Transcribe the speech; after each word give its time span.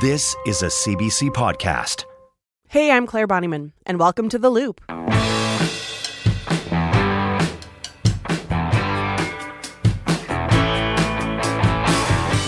This 0.00 0.36
is 0.46 0.62
a 0.62 0.66
CBC 0.66 1.30
podcast. 1.30 2.04
Hey, 2.68 2.92
I'm 2.92 3.04
Claire 3.04 3.26
Bonnyman, 3.26 3.72
and 3.84 3.98
welcome 3.98 4.28
to 4.28 4.38
The 4.38 4.48
Loop. 4.48 4.80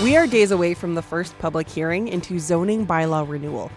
We 0.01 0.15
are 0.15 0.27
days 0.27 0.51
away 0.51 0.73
from 0.73 0.95
the 0.95 1.01
first 1.01 1.37
public 1.39 1.67
hearing 1.67 2.07
into 2.07 2.39
zoning 2.39 2.87
bylaw 2.87 3.27
renewal, 3.27 3.69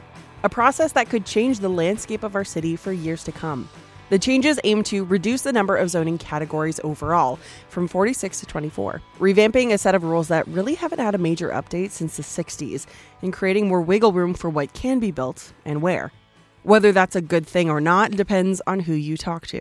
a 0.44 0.48
process 0.48 0.92
that 0.92 1.10
could 1.10 1.26
change 1.26 1.58
the 1.58 1.68
landscape 1.68 2.22
of 2.22 2.36
our 2.36 2.44
city 2.44 2.76
for 2.76 2.92
years 2.92 3.24
to 3.24 3.32
come. 3.32 3.68
The 4.14 4.20
changes 4.20 4.60
aim 4.62 4.84
to 4.84 5.04
reduce 5.04 5.42
the 5.42 5.52
number 5.52 5.76
of 5.76 5.90
zoning 5.90 6.18
categories 6.18 6.78
overall 6.84 7.40
from 7.68 7.88
46 7.88 8.38
to 8.38 8.46
24, 8.46 9.02
revamping 9.18 9.72
a 9.72 9.78
set 9.78 9.96
of 9.96 10.04
rules 10.04 10.28
that 10.28 10.46
really 10.46 10.76
haven't 10.76 11.00
had 11.00 11.16
a 11.16 11.18
major 11.18 11.48
update 11.48 11.90
since 11.90 12.16
the 12.16 12.22
60s, 12.22 12.86
and 13.22 13.32
creating 13.32 13.66
more 13.66 13.82
wiggle 13.82 14.12
room 14.12 14.32
for 14.32 14.48
what 14.48 14.72
can 14.72 15.00
be 15.00 15.10
built 15.10 15.52
and 15.64 15.82
where. 15.82 16.12
Whether 16.62 16.92
that's 16.92 17.16
a 17.16 17.20
good 17.20 17.44
thing 17.44 17.68
or 17.68 17.80
not 17.80 18.12
depends 18.12 18.62
on 18.68 18.78
who 18.78 18.92
you 18.92 19.16
talk 19.16 19.48
to. 19.48 19.60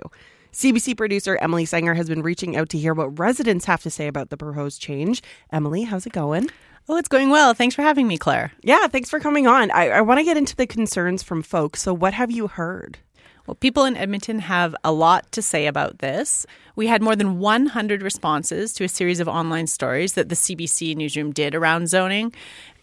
CBC 0.51 0.95
producer 0.95 1.35
Emily 1.41 1.65
Senger 1.65 1.95
has 1.95 2.07
been 2.07 2.21
reaching 2.21 2.55
out 2.55 2.69
to 2.69 2.77
hear 2.77 2.93
what 2.93 3.17
residents 3.17 3.65
have 3.65 3.81
to 3.81 3.89
say 3.89 4.05
about 4.05 4.29
the 4.29 4.37
proposed 4.37 4.79
change. 4.79 5.23
Emily, 5.51 5.81
how's 5.81 6.05
it 6.05 6.13
going? 6.13 6.51
Oh, 6.87 6.97
it's 6.97 7.09
going 7.09 7.31
well. 7.31 7.55
Thanks 7.55 7.73
for 7.73 7.81
having 7.81 8.07
me, 8.07 8.19
Claire. 8.19 8.51
Yeah, 8.61 8.85
thanks 8.85 9.09
for 9.09 9.19
coming 9.19 9.47
on. 9.47 9.71
I, 9.71 9.89
I 9.89 10.01
want 10.01 10.19
to 10.19 10.23
get 10.23 10.37
into 10.37 10.55
the 10.55 10.67
concerns 10.67 11.23
from 11.23 11.41
folks. 11.41 11.81
So, 11.81 11.91
what 11.91 12.13
have 12.13 12.29
you 12.29 12.45
heard? 12.45 12.99
Well, 13.45 13.55
people 13.55 13.83
in 13.83 13.97
Edmonton 13.97 14.39
have 14.39 14.73
a 14.85 14.93
lot 14.93 15.29
to 15.33 15.41
say 15.41 15.67
about 15.67 15.99
this. 15.99 16.45
We 16.77 16.87
had 16.87 17.01
more 17.01 17.15
than 17.15 17.39
100 17.39 18.01
responses 18.01 18.71
to 18.73 18.85
a 18.85 18.89
series 18.89 19.19
of 19.19 19.27
online 19.27 19.67
stories 19.67 20.13
that 20.13 20.29
the 20.29 20.35
CBC 20.35 20.95
newsroom 20.95 21.31
did 21.33 21.53
around 21.53 21.89
zoning. 21.89 22.33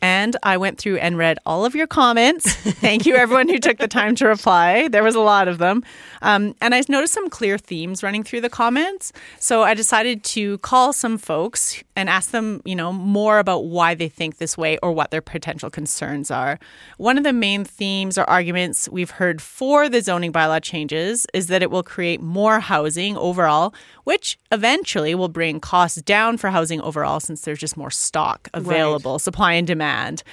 And 0.03 0.37
I 0.43 0.57
went 0.57 0.79
through 0.79 0.97
and 0.97 1.19
read 1.19 1.39
all 1.45 1.65
of 1.65 1.75
your 1.75 1.87
comments. 1.87 2.55
Thank 2.55 3.07
you, 3.07 3.17
everyone 3.17 3.49
who 3.49 3.59
took 3.59 3.79
the 3.79 3.89
time 3.89 4.15
to 4.17 4.27
reply. 4.27 4.89
There 4.89 5.03
was 5.03 5.15
a 5.15 5.21
lot 5.21 5.49
of 5.49 5.59
them. 5.59 5.83
Um, 6.23 6.55
and 6.61 6.75
I 6.75 6.83
noticed 6.89 7.13
some 7.13 7.29
clear 7.29 7.59
themes 7.59 8.03
running 8.03 8.23
through 8.23 8.41
the 8.41 8.51
comments. 8.51 9.13
So 9.39 9.63
I 9.63 9.75
decided 9.75 10.25
to 10.25 10.59
call 10.59 10.93
some 10.93 11.19
folks 11.19 11.83
and 11.97 12.09
ask 12.09 12.31
them, 12.31 12.63
you 12.65 12.75
know, 12.75 12.93
more 12.93 13.39
about 13.39 13.67
why 13.67 13.95
they 13.95 14.09
think 14.09 14.39
this 14.39 14.57
way 14.57 14.79
or 14.79 14.93
what 14.93 15.11
their 15.11 15.21
potential 15.21 15.71
concerns 15.71 16.31
are. 16.31 16.59
One 16.97 17.19
of 17.19 17.25
the 17.25 17.33
main 17.33 17.65
themes 17.65 18.17
or 18.17 18.25
arguments 18.25 18.89
we've 18.89 19.11
heard 19.11 19.43
for 19.43 19.89
the 19.89 20.01
zoning 20.01 20.33
bylaw 20.33 20.63
changes 20.63 21.27
is 21.35 21.49
that 21.49 21.63
it 21.63 21.71
will 21.71 21.83
create 21.83 22.21
more 22.23 22.61
housing 22.61 23.17
overall, 23.17 23.75
which 24.11 24.41
eventually 24.51 25.15
will 25.15 25.29
bring 25.29 25.61
costs 25.61 26.03
down 26.03 26.37
for 26.37 26.51
housing 26.51 26.81
overall 26.81 27.21
since 27.21 27.43
there's 27.43 27.61
just 27.61 27.77
more 27.77 27.93
stock 27.93 28.49
available, 28.53 29.13
right. 29.13 29.21
supply 29.21 29.53
and 29.53 29.69
demand. 29.69 30.25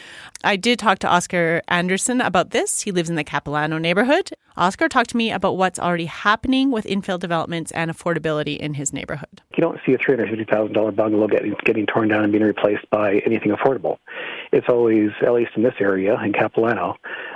I 0.43 0.55
did 0.55 0.79
talk 0.79 0.97
to 0.99 1.07
Oscar 1.07 1.61
Anderson 1.67 2.19
about 2.19 2.49
this. 2.49 2.81
He 2.81 2.91
lives 2.91 3.07
in 3.07 3.15
the 3.15 3.23
Capilano 3.23 3.77
neighborhood. 3.77 4.31
Oscar 4.57 4.89
talked 4.89 5.11
to 5.11 5.17
me 5.17 5.31
about 5.31 5.57
what's 5.57 5.77
already 5.77 6.07
happening 6.07 6.71
with 6.71 6.85
infill 6.85 7.19
developments 7.19 7.71
and 7.73 7.91
affordability 7.91 8.57
in 8.57 8.73
his 8.73 8.91
neighborhood. 8.93 9.43
You 9.55 9.61
don't 9.61 9.79
see 9.85 9.93
a 9.93 9.99
$350,000 9.99 10.95
bungalow 10.95 11.27
getting, 11.27 11.53
getting 11.63 11.85
torn 11.85 12.07
down 12.07 12.23
and 12.23 12.31
being 12.31 12.43
replaced 12.43 12.89
by 12.89 13.19
anything 13.27 13.51
affordable. 13.51 13.99
It's 14.51 14.69
always, 14.69 15.11
at 15.21 15.33
least 15.33 15.51
in 15.55 15.61
this 15.61 15.75
area, 15.79 16.19
in 16.23 16.33
Capilano, 16.33 16.95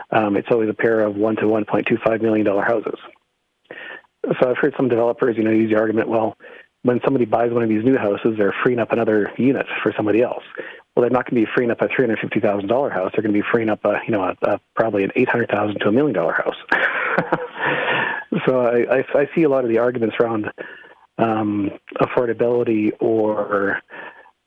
um, 0.10 0.36
it's 0.36 0.48
always 0.50 0.70
a 0.70 0.74
pair 0.74 1.02
of 1.02 1.16
one 1.16 1.36
to 1.36 1.44
$1.25 1.44 2.20
million 2.24 2.48
houses. 2.48 2.98
So 4.26 4.50
I've 4.50 4.58
heard 4.58 4.74
some 4.78 4.88
developers, 4.88 5.38
you 5.38 5.44
know, 5.44 5.52
use 5.52 5.72
the 5.72 5.78
argument, 5.78 6.08
well, 6.08 6.38
when 6.84 7.00
somebody 7.04 7.26
buys 7.26 7.52
one 7.52 7.64
of 7.64 7.70
these 7.70 7.84
new 7.84 7.98
houses, 7.98 8.36
they're 8.38 8.56
freeing 8.64 8.80
up 8.80 8.92
another 8.92 9.32
unit 9.38 9.68
for 9.84 9.94
somebody 9.96 10.22
else. 10.22 10.44
Well, 10.96 11.02
they're 11.02 11.12
not 11.12 11.30
going 11.30 11.42
to 11.42 11.48
be 11.48 11.52
freeing 11.56 11.72
up 11.72 11.82
a 11.82 11.88
three 11.88 12.06
hundred 12.06 12.20
fifty 12.20 12.40
thousand 12.40 12.68
dollar 12.68 12.90
house. 12.90 13.12
They're 13.14 13.22
going 13.22 13.34
to 13.34 13.40
be 13.40 13.48
freeing 13.52 13.70
up 13.70 13.86
a, 13.86 14.00
you 14.06 14.12
know, 14.12 14.24
a, 14.24 14.36
a, 14.44 14.60
probably 14.76 15.04
an 15.04 15.12
eight 15.16 15.30
hundred 15.30 15.50
thousand 15.50 15.80
to 15.80 15.90
a 15.90 15.92
million 15.92 16.14
dollar 16.14 16.34
house. 16.34 16.56
so 18.46 18.62
I, 18.62 18.98
I, 18.98 19.06
I 19.14 19.30
see 19.34 19.44
a 19.44 19.50
lot 19.50 19.64
of 19.64 19.70
the 19.70 19.78
arguments 19.78 20.16
around 20.20 20.52
um, 21.18 21.72
affordability 22.02 22.92
or 23.00 23.82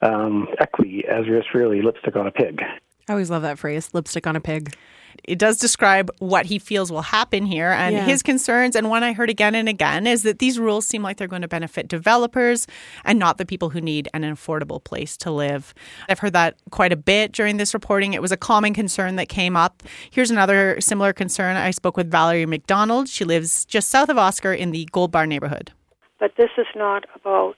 um, 0.03 0.49
equity 0.59 1.05
as 1.07 1.25
just 1.27 1.55
really 1.55 1.83
lipstick 1.83 2.17
on 2.17 2.27
a 2.27 2.33
pig. 2.33 2.61
I 3.09 3.13
always 3.13 3.31
love 3.31 3.43
that 3.43 3.59
phrase, 3.59 3.91
lipstick 3.93 4.27
on 4.27 4.37
a 4.37 4.41
pig. 4.41 4.75
It 5.23 5.39
does 5.39 5.59
describe 5.59 6.11
what 6.19 6.47
he 6.47 6.59
feels 6.59 6.91
will 6.91 7.03
happen 7.03 7.47
here 7.47 7.71
and 7.71 7.95
yeah. 7.95 8.05
his 8.05 8.23
concerns. 8.23 8.75
And 8.75 8.91
one 8.91 9.03
I 9.03 9.13
heard 9.13 9.31
again 9.31 9.55
and 9.55 9.69
again 9.69 10.07
is 10.07 10.23
that 10.25 10.39
these 10.39 10.59
rules 10.59 10.87
seem 10.87 11.03
like 11.03 11.19
they're 11.19 11.29
going 11.29 11.43
to 11.43 11.49
benefit 11.49 11.89
developers 11.89 12.67
and 13.05 13.19
not 13.19 13.39
the 13.39 13.47
people 13.47 13.71
who 13.71 13.81
need 13.81 14.09
an 14.13 14.23
affordable 14.23 14.83
place 14.83 15.17
to 15.19 15.31
live. 15.31 15.73
I've 16.09 16.19
heard 16.19 16.33
that 16.33 16.57
quite 16.71 16.93
a 16.93 16.97
bit 16.97 17.33
during 17.33 17.59
this 17.59 17.75
reporting. 17.75 18.13
It 18.13 18.23
was 18.23 18.33
a 18.33 18.37
common 18.37 18.75
concern 18.75 19.17
that 19.17 19.29
came 19.29 19.57
up. 19.57 19.83
Here's 20.11 20.31
another 20.31 20.81
similar 20.81 21.13
concern. 21.13 21.57
I 21.57 21.71
spoke 21.71 21.97
with 21.97 22.11
Valerie 22.11 22.47
McDonald. 22.47 23.09
She 23.09 23.25
lives 23.25 23.65
just 23.65 23.91
south 23.91 24.09
of 24.09 24.19
Oscar 24.19 24.53
in 24.53 24.73
the 24.73 24.89
Gold 24.93 25.13
Bar 25.13 25.27
neighborhood. 25.27 25.73
But 26.19 26.33
this 26.37 26.51
is 26.59 26.67
not 26.75 27.05
about 27.15 27.57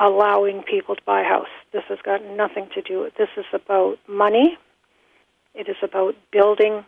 allowing 0.00 0.62
people 0.62 0.96
to 0.96 1.02
buy 1.04 1.20
a 1.20 1.24
house. 1.24 1.48
This 1.72 1.82
has 1.88 1.98
got 2.04 2.24
nothing 2.24 2.68
to 2.74 2.80
do 2.80 3.00
with 3.00 3.14
this 3.16 3.28
is 3.36 3.44
about 3.52 3.98
money. 4.08 4.58
It 5.54 5.68
is 5.68 5.76
about 5.82 6.14
building 6.32 6.84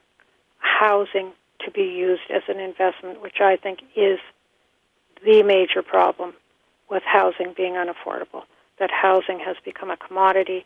housing 0.58 1.32
to 1.64 1.70
be 1.70 1.82
used 1.82 2.22
as 2.34 2.42
an 2.48 2.58
investment, 2.58 3.20
which 3.20 3.40
I 3.40 3.56
think 3.56 3.80
is 3.94 4.18
the 5.24 5.42
major 5.42 5.82
problem 5.82 6.32
with 6.90 7.02
housing 7.04 7.54
being 7.56 7.74
unaffordable. 7.74 8.42
That 8.78 8.90
housing 8.90 9.38
has 9.40 9.56
become 9.64 9.90
a 9.90 9.96
commodity. 9.96 10.64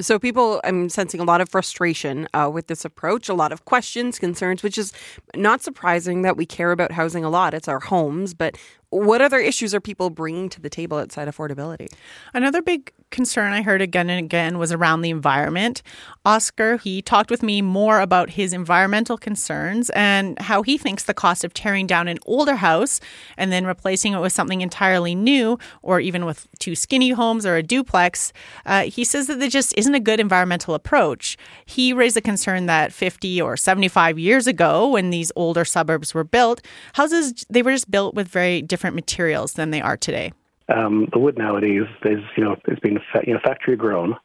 So, 0.00 0.18
people, 0.18 0.62
I'm 0.64 0.88
sensing 0.88 1.20
a 1.20 1.24
lot 1.24 1.42
of 1.42 1.48
frustration 1.50 2.26
uh, 2.32 2.50
with 2.52 2.68
this 2.68 2.86
approach, 2.86 3.28
a 3.28 3.34
lot 3.34 3.52
of 3.52 3.66
questions, 3.66 4.18
concerns, 4.18 4.62
which 4.62 4.78
is 4.78 4.94
not 5.36 5.60
surprising 5.60 6.22
that 6.22 6.38
we 6.38 6.46
care 6.46 6.72
about 6.72 6.92
housing 6.92 7.22
a 7.22 7.28
lot. 7.28 7.52
It's 7.52 7.68
our 7.68 7.80
homes, 7.80 8.32
but 8.32 8.56
what 8.90 9.22
other 9.22 9.38
issues 9.38 9.74
are 9.74 9.80
people 9.80 10.10
bringing 10.10 10.48
to 10.50 10.60
the 10.60 10.70
table 10.70 10.98
outside 10.98 11.28
affordability? 11.28 11.88
Another 12.34 12.60
big 12.60 12.92
concern 13.10 13.52
I 13.52 13.62
heard 13.62 13.82
again 13.82 14.10
and 14.10 14.24
again 14.24 14.58
was 14.58 14.72
around 14.72 15.02
the 15.02 15.10
environment. 15.10 15.82
Oscar, 16.24 16.76
he 16.76 17.02
talked 17.02 17.30
with 17.30 17.42
me 17.42 17.62
more 17.62 18.00
about 18.00 18.30
his 18.30 18.52
environmental 18.52 19.16
concerns 19.16 19.90
and 19.90 20.38
how 20.40 20.62
he 20.62 20.78
thinks 20.78 21.04
the 21.04 21.14
cost 21.14 21.44
of 21.44 21.54
tearing 21.54 21.86
down 21.86 22.08
an 22.08 22.18
older 22.26 22.56
house 22.56 23.00
and 23.36 23.52
then 23.52 23.64
replacing 23.64 24.12
it 24.12 24.20
with 24.20 24.32
something 24.32 24.60
entirely 24.60 25.14
new, 25.14 25.58
or 25.82 26.00
even 26.00 26.24
with 26.24 26.48
two 26.58 26.74
skinny 26.74 27.10
homes 27.10 27.46
or 27.46 27.56
a 27.56 27.62
duplex, 27.62 28.32
uh, 28.66 28.82
he 28.82 29.04
says 29.04 29.26
that 29.26 29.38
there 29.38 29.48
just 29.48 29.76
isn't 29.76 29.94
a 29.94 30.00
good 30.00 30.20
environmental 30.20 30.74
approach. 30.74 31.36
He 31.64 31.92
raised 31.92 32.16
the 32.16 32.20
concern 32.20 32.66
that 32.66 32.92
50 32.92 33.40
or 33.40 33.56
75 33.56 34.18
years 34.18 34.46
ago, 34.46 34.88
when 34.88 35.10
these 35.10 35.32
older 35.36 35.64
suburbs 35.64 36.14
were 36.14 36.24
built, 36.24 36.60
houses 36.94 37.44
they 37.48 37.62
were 37.62 37.72
just 37.72 37.90
built 37.90 38.14
with 38.14 38.28
very 38.28 38.62
different 38.62 38.79
different 38.80 38.94
materials 38.96 39.52
than 39.52 39.70
they 39.70 39.82
are 39.82 39.98
today? 39.98 40.32
Um, 40.74 41.06
the 41.12 41.18
wood 41.18 41.36
nowadays 41.36 41.82
is, 42.02 42.20
you 42.34 42.42
know, 42.42 42.56
is 42.66 42.78
being 42.80 42.98
fa- 43.12 43.22
you 43.26 43.34
know 43.34 43.40
factory 43.44 43.76
grown, 43.76 44.16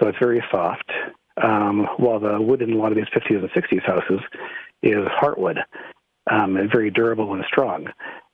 so 0.00 0.08
it's 0.08 0.18
very 0.18 0.42
soft. 0.50 0.90
Um, 1.42 1.86
while 1.98 2.18
the 2.18 2.40
wood 2.40 2.62
in 2.62 2.72
a 2.72 2.76
lot 2.76 2.90
of 2.90 2.96
these 2.96 3.06
50s 3.14 3.38
and 3.38 3.50
60s 3.50 3.84
houses 3.84 4.20
is 4.82 5.04
heartwood, 5.20 5.58
um, 6.30 6.56
and 6.56 6.70
very 6.70 6.90
durable 6.90 7.34
and 7.34 7.44
strong. 7.46 7.86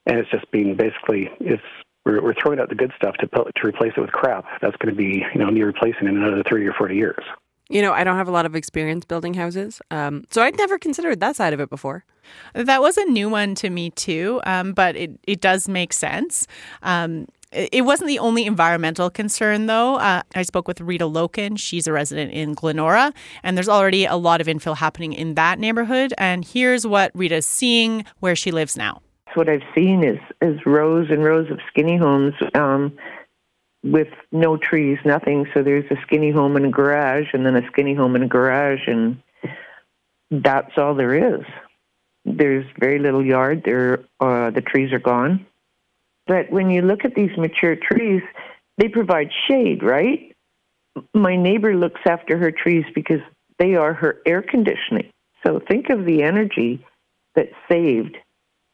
And 0.05 0.17
it's 0.17 0.31
just 0.31 0.49
being 0.51 0.77
basically 0.77 1.29
it's 1.41 1.61
we're, 2.05 2.23
we're 2.23 2.35
throwing 2.35 2.59
out 2.59 2.69
the 2.69 2.75
good 2.75 2.93
stuff 2.95 3.15
to 3.17 3.27
to 3.27 3.67
replace 3.67 3.91
it 3.97 3.99
with 3.99 4.11
crap. 4.11 4.45
That's 4.61 4.77
going 4.77 4.95
to 4.95 4.97
be 4.97 5.25
you 5.33 5.39
know 5.41 5.49
near 5.49 5.65
replacing 5.65 6.07
in 6.07 6.15
another 6.15 6.41
30 6.49 6.67
or 6.67 6.73
40 6.73 6.95
years. 6.95 7.23
You 7.69 7.81
know, 7.81 7.93
I 7.93 8.03
don't 8.03 8.17
have 8.17 8.27
a 8.27 8.31
lot 8.31 8.45
of 8.45 8.55
experience 8.55 9.05
building 9.05 9.33
houses, 9.33 9.81
um, 9.89 10.25
so 10.29 10.43
I'd 10.43 10.57
never 10.57 10.77
considered 10.77 11.19
that 11.19 11.35
side 11.35 11.53
of 11.53 11.59
it 11.59 11.69
before. 11.69 12.05
That 12.53 12.81
was 12.81 12.97
a 12.97 13.05
new 13.05 13.29
one 13.29 13.55
to 13.55 13.69
me 13.69 13.89
too, 13.91 14.41
um, 14.45 14.73
but 14.73 14.95
it, 14.95 15.11
it 15.27 15.41
does 15.41 15.67
make 15.67 15.93
sense. 15.93 16.47
Um, 16.83 17.27
it 17.51 17.85
wasn't 17.85 18.07
the 18.07 18.19
only 18.19 18.45
environmental 18.45 19.09
concern, 19.09 19.67
though. 19.67 19.95
Uh, 19.95 20.23
I 20.35 20.43
spoke 20.43 20.67
with 20.67 20.81
Rita 20.81 21.05
Loken. 21.05 21.57
She's 21.57 21.87
a 21.87 21.93
resident 21.93 22.33
in 22.33 22.53
Glenora, 22.53 23.13
and 23.43 23.55
there's 23.55 23.69
already 23.69 24.05
a 24.05 24.15
lot 24.15 24.41
of 24.41 24.47
infill 24.47 24.75
happening 24.75 25.13
in 25.13 25.35
that 25.35 25.57
neighborhood. 25.57 26.13
And 26.17 26.43
here's 26.43 26.85
what 26.85 27.11
Rita's 27.13 27.45
seeing 27.45 28.05
where 28.19 28.35
she 28.35 28.51
lives 28.51 28.75
now. 28.75 29.01
What 29.35 29.49
I've 29.49 29.63
seen 29.73 30.03
is 30.03 30.19
is 30.41 30.59
rows 30.65 31.09
and 31.09 31.23
rows 31.23 31.49
of 31.51 31.59
skinny 31.67 31.97
homes 31.97 32.33
um, 32.53 32.95
with 33.85 34.07
no 34.31 34.57
trees, 34.57 34.97
nothing. 35.05 35.45
So 35.53 35.61
there's 35.61 35.89
a 35.91 35.95
skinny 36.01 36.31
home 36.31 36.55
and 36.55 36.65
a 36.65 36.69
garage, 36.69 37.27
and 37.33 37.45
then 37.45 37.55
a 37.55 37.65
skinny 37.67 37.93
home 37.93 38.15
and 38.15 38.23
a 38.23 38.27
garage, 38.27 38.87
and 38.87 39.21
that's 40.31 40.71
all 40.77 40.95
there 40.95 41.37
is. 41.37 41.45
There's 42.25 42.65
very 42.79 42.97
little 42.97 43.23
yard. 43.23 43.61
There, 43.63 44.05
uh, 44.19 44.49
the 44.49 44.61
trees 44.61 44.91
are 44.91 44.99
gone. 44.99 45.45
But 46.25 46.49
when 46.49 46.71
you 46.71 46.81
look 46.81 47.05
at 47.05 47.13
these 47.13 47.29
mature 47.37 47.75
trees, 47.75 48.23
they 48.79 48.87
provide 48.87 49.29
shade, 49.47 49.83
right? 49.83 50.35
My 51.13 51.35
neighbor 51.35 51.75
looks 51.75 52.01
after 52.07 52.37
her 52.39 52.51
trees 52.51 52.85
because 52.95 53.21
they 53.59 53.75
are 53.75 53.93
her 53.93 54.17
air 54.25 54.41
conditioning. 54.41 55.11
So 55.45 55.59
think 55.59 55.91
of 55.91 56.05
the 56.05 56.23
energy 56.23 56.83
that's 57.35 57.53
saved 57.69 58.17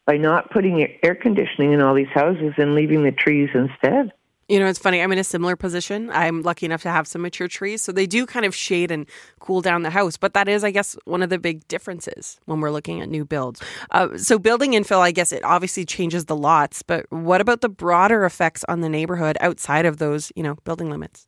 by 0.06 0.16
not 0.16 0.50
putting 0.50 0.88
air 1.02 1.14
conditioning 1.14 1.72
in 1.72 1.82
all 1.82 1.94
these 1.94 2.08
houses 2.14 2.54
and 2.56 2.74
leaving 2.74 3.04
the 3.04 3.12
trees 3.12 3.50
instead. 3.54 4.12
You 4.52 4.60
know, 4.60 4.66
it's 4.66 4.78
funny. 4.78 5.00
I'm 5.00 5.10
in 5.10 5.18
a 5.18 5.24
similar 5.24 5.56
position. 5.56 6.10
I'm 6.10 6.42
lucky 6.42 6.66
enough 6.66 6.82
to 6.82 6.90
have 6.90 7.06
some 7.06 7.22
mature 7.22 7.48
trees, 7.48 7.82
so 7.82 7.90
they 7.90 8.06
do 8.06 8.26
kind 8.26 8.44
of 8.44 8.54
shade 8.54 8.90
and 8.90 9.06
cool 9.40 9.62
down 9.62 9.80
the 9.80 9.88
house. 9.88 10.18
But 10.18 10.34
that 10.34 10.46
is, 10.46 10.62
I 10.62 10.70
guess, 10.70 10.94
one 11.06 11.22
of 11.22 11.30
the 11.30 11.38
big 11.38 11.66
differences 11.68 12.38
when 12.44 12.60
we're 12.60 12.70
looking 12.70 13.00
at 13.00 13.08
new 13.08 13.24
builds. 13.24 13.62
Uh, 13.92 14.18
so, 14.18 14.38
building 14.38 14.72
infill, 14.72 14.98
I 14.98 15.10
guess 15.10 15.32
it 15.32 15.42
obviously 15.42 15.86
changes 15.86 16.26
the 16.26 16.36
lots, 16.36 16.82
but 16.82 17.10
what 17.10 17.40
about 17.40 17.62
the 17.62 17.70
broader 17.70 18.26
effects 18.26 18.62
on 18.68 18.82
the 18.82 18.90
neighborhood 18.90 19.38
outside 19.40 19.86
of 19.86 19.96
those, 19.96 20.30
you 20.36 20.42
know, 20.42 20.56
building 20.64 20.90
limits? 20.90 21.26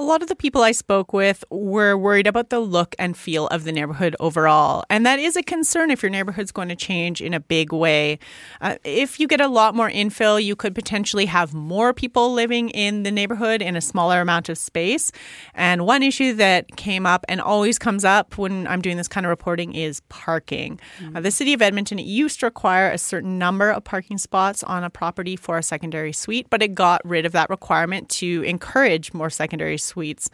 A 0.00 0.10
lot 0.10 0.22
of 0.22 0.28
the 0.28 0.34
people 0.34 0.62
I 0.62 0.72
spoke 0.72 1.12
with 1.12 1.44
were 1.50 1.94
worried 1.94 2.26
about 2.26 2.48
the 2.48 2.58
look 2.58 2.96
and 2.98 3.14
feel 3.14 3.48
of 3.48 3.64
the 3.64 3.70
neighborhood 3.70 4.16
overall. 4.18 4.82
And 4.88 5.04
that 5.04 5.18
is 5.18 5.36
a 5.36 5.42
concern 5.42 5.90
if 5.90 6.02
your 6.02 6.08
neighborhood's 6.08 6.52
going 6.52 6.70
to 6.70 6.74
change 6.74 7.20
in 7.20 7.34
a 7.34 7.38
big 7.38 7.70
way. 7.70 8.18
Uh, 8.62 8.76
if 8.82 9.20
you 9.20 9.28
get 9.28 9.42
a 9.42 9.46
lot 9.46 9.74
more 9.74 9.90
infill, 9.90 10.42
you 10.42 10.56
could 10.56 10.74
potentially 10.74 11.26
have 11.26 11.52
more 11.52 11.92
people 11.92 12.32
living 12.32 12.70
in 12.70 13.02
the 13.02 13.10
neighborhood 13.10 13.60
in 13.60 13.76
a 13.76 13.82
smaller 13.82 14.22
amount 14.22 14.48
of 14.48 14.56
space. 14.56 15.12
And 15.52 15.84
one 15.84 16.02
issue 16.02 16.32
that 16.32 16.76
came 16.76 17.04
up 17.04 17.26
and 17.28 17.38
always 17.38 17.78
comes 17.78 18.02
up 18.02 18.38
when 18.38 18.66
I'm 18.68 18.80
doing 18.80 18.96
this 18.96 19.06
kind 19.06 19.26
of 19.26 19.28
reporting 19.28 19.74
is 19.74 20.00
parking. 20.08 20.80
Mm-hmm. 20.98 21.18
Uh, 21.18 21.20
the 21.20 21.30
city 21.30 21.52
of 21.52 21.60
Edmonton 21.60 21.98
used 21.98 22.40
to 22.40 22.46
require 22.46 22.90
a 22.90 22.96
certain 22.96 23.38
number 23.38 23.70
of 23.70 23.84
parking 23.84 24.16
spots 24.16 24.64
on 24.64 24.82
a 24.82 24.88
property 24.88 25.36
for 25.36 25.58
a 25.58 25.62
secondary 25.62 26.14
suite, 26.14 26.46
but 26.48 26.62
it 26.62 26.74
got 26.74 27.02
rid 27.04 27.26
of 27.26 27.32
that 27.32 27.50
requirement 27.50 28.08
to 28.08 28.42
encourage 28.44 29.12
more 29.12 29.28
secondary 29.28 29.76
suites 29.76 29.89
suites. 29.90 30.30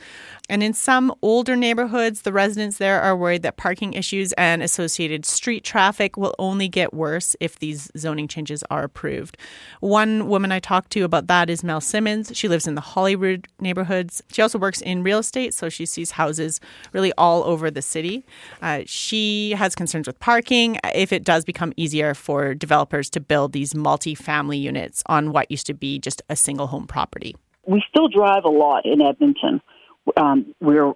And 0.49 0.63
in 0.63 0.73
some 0.73 1.15
older 1.23 1.57
neighborhoods, 1.57 2.23
the 2.23 2.33
residents 2.33 2.79
there 2.79 3.01
are 3.01 3.17
worried 3.17 3.43
that 3.43 3.57
parking 3.57 3.95
issues 3.95 4.33
and 4.35 4.63
associated 4.63 5.25
street 5.25 5.65
traffic 5.65 6.17
will 6.17 6.35
only 6.39 6.69
get 6.69 6.95
worse 6.95 7.35
if 7.41 7.59
these 7.59 7.91
zoning 7.97 8.29
changes 8.29 8.63
are 8.71 8.85
approved. 8.85 9.37
One 9.81 10.29
woman 10.29 10.53
I 10.53 10.61
talked 10.61 10.91
to 10.93 11.03
about 11.03 11.27
that 11.27 11.51
is 11.51 11.65
Mel 11.65 11.81
Simmons. 11.81 12.33
She 12.35 12.49
lives 12.49 12.67
in 12.67 12.75
the 12.75 12.81
Hollywood 12.81 13.49
neighborhoods. 13.61 14.23
She 14.33 14.43
also 14.43 14.59
works 14.59 14.81
in 14.81 15.03
real 15.03 15.19
estate, 15.19 15.55
so 15.55 15.69
she 15.69 15.87
sees 15.87 16.13
houses 16.13 16.61
really 16.93 17.13
all 17.17 17.45
over 17.45 17.71
the 17.71 17.83
city. 17.83 18.25
Uh, 18.63 18.83
she 18.87 19.53
has 19.53 19.75
concerns 19.75 20.07
with 20.07 20.19
parking 20.21 20.79
if 20.95 21.13
it 21.13 21.25
does 21.25 21.45
become 21.45 21.73
easier 21.77 22.15
for 22.15 22.55
developers 22.55 23.11
to 23.11 23.21
build 23.21 23.53
these 23.53 23.75
multi 23.75 24.15
family 24.15 24.59
units 24.59 25.03
on 25.07 25.33
what 25.33 25.51
used 25.51 25.67
to 25.67 25.75
be 25.75 25.99
just 25.99 26.23
a 26.29 26.37
single 26.37 26.67
home 26.69 26.87
property 26.87 27.35
we 27.67 27.83
still 27.89 28.09
drive 28.09 28.45
a 28.45 28.51
lot 28.51 28.87
in 28.87 29.01
Edmonton. 29.03 29.61
Um, 30.17 30.55
we're 30.61 30.93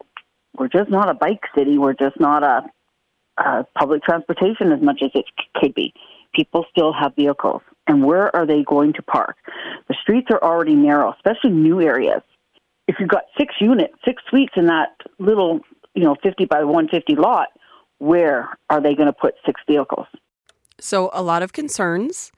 we're 0.56 0.68
just 0.68 0.90
not 0.90 1.08
a 1.08 1.14
bike 1.14 1.42
city. 1.56 1.78
We're 1.78 1.94
just 1.94 2.18
not 2.18 2.42
a, 2.42 2.62
a 3.42 3.64
public 3.78 4.02
transportation 4.02 4.72
as 4.72 4.80
much 4.80 5.00
as 5.02 5.10
it 5.14 5.24
could 5.54 5.74
be. 5.74 5.92
People 6.34 6.64
still 6.70 6.92
have 6.92 7.14
vehicles, 7.16 7.62
and 7.86 8.04
where 8.04 8.34
are 8.34 8.46
they 8.46 8.62
going 8.62 8.92
to 8.94 9.02
park? 9.02 9.36
The 9.88 9.96
streets 10.00 10.28
are 10.30 10.42
already 10.42 10.74
narrow, 10.74 11.12
especially 11.12 11.50
new 11.50 11.80
areas. 11.80 12.22
If 12.86 12.96
you've 12.98 13.08
got 13.08 13.24
six 13.38 13.54
units, 13.60 13.94
six 14.04 14.22
suites 14.28 14.52
in 14.56 14.66
that 14.66 14.96
little, 15.18 15.60
you 15.94 16.02
know, 16.04 16.16
50 16.22 16.44
by 16.46 16.64
150 16.64 17.14
lot, 17.20 17.48
where 17.98 18.48
are 18.68 18.80
they 18.80 18.94
going 18.94 19.06
to 19.06 19.12
put 19.12 19.34
six 19.44 19.60
vehicles? 19.68 20.06
So, 20.80 21.10
a 21.12 21.22
lot 21.22 21.42
of 21.42 21.52
concerns 21.52 22.32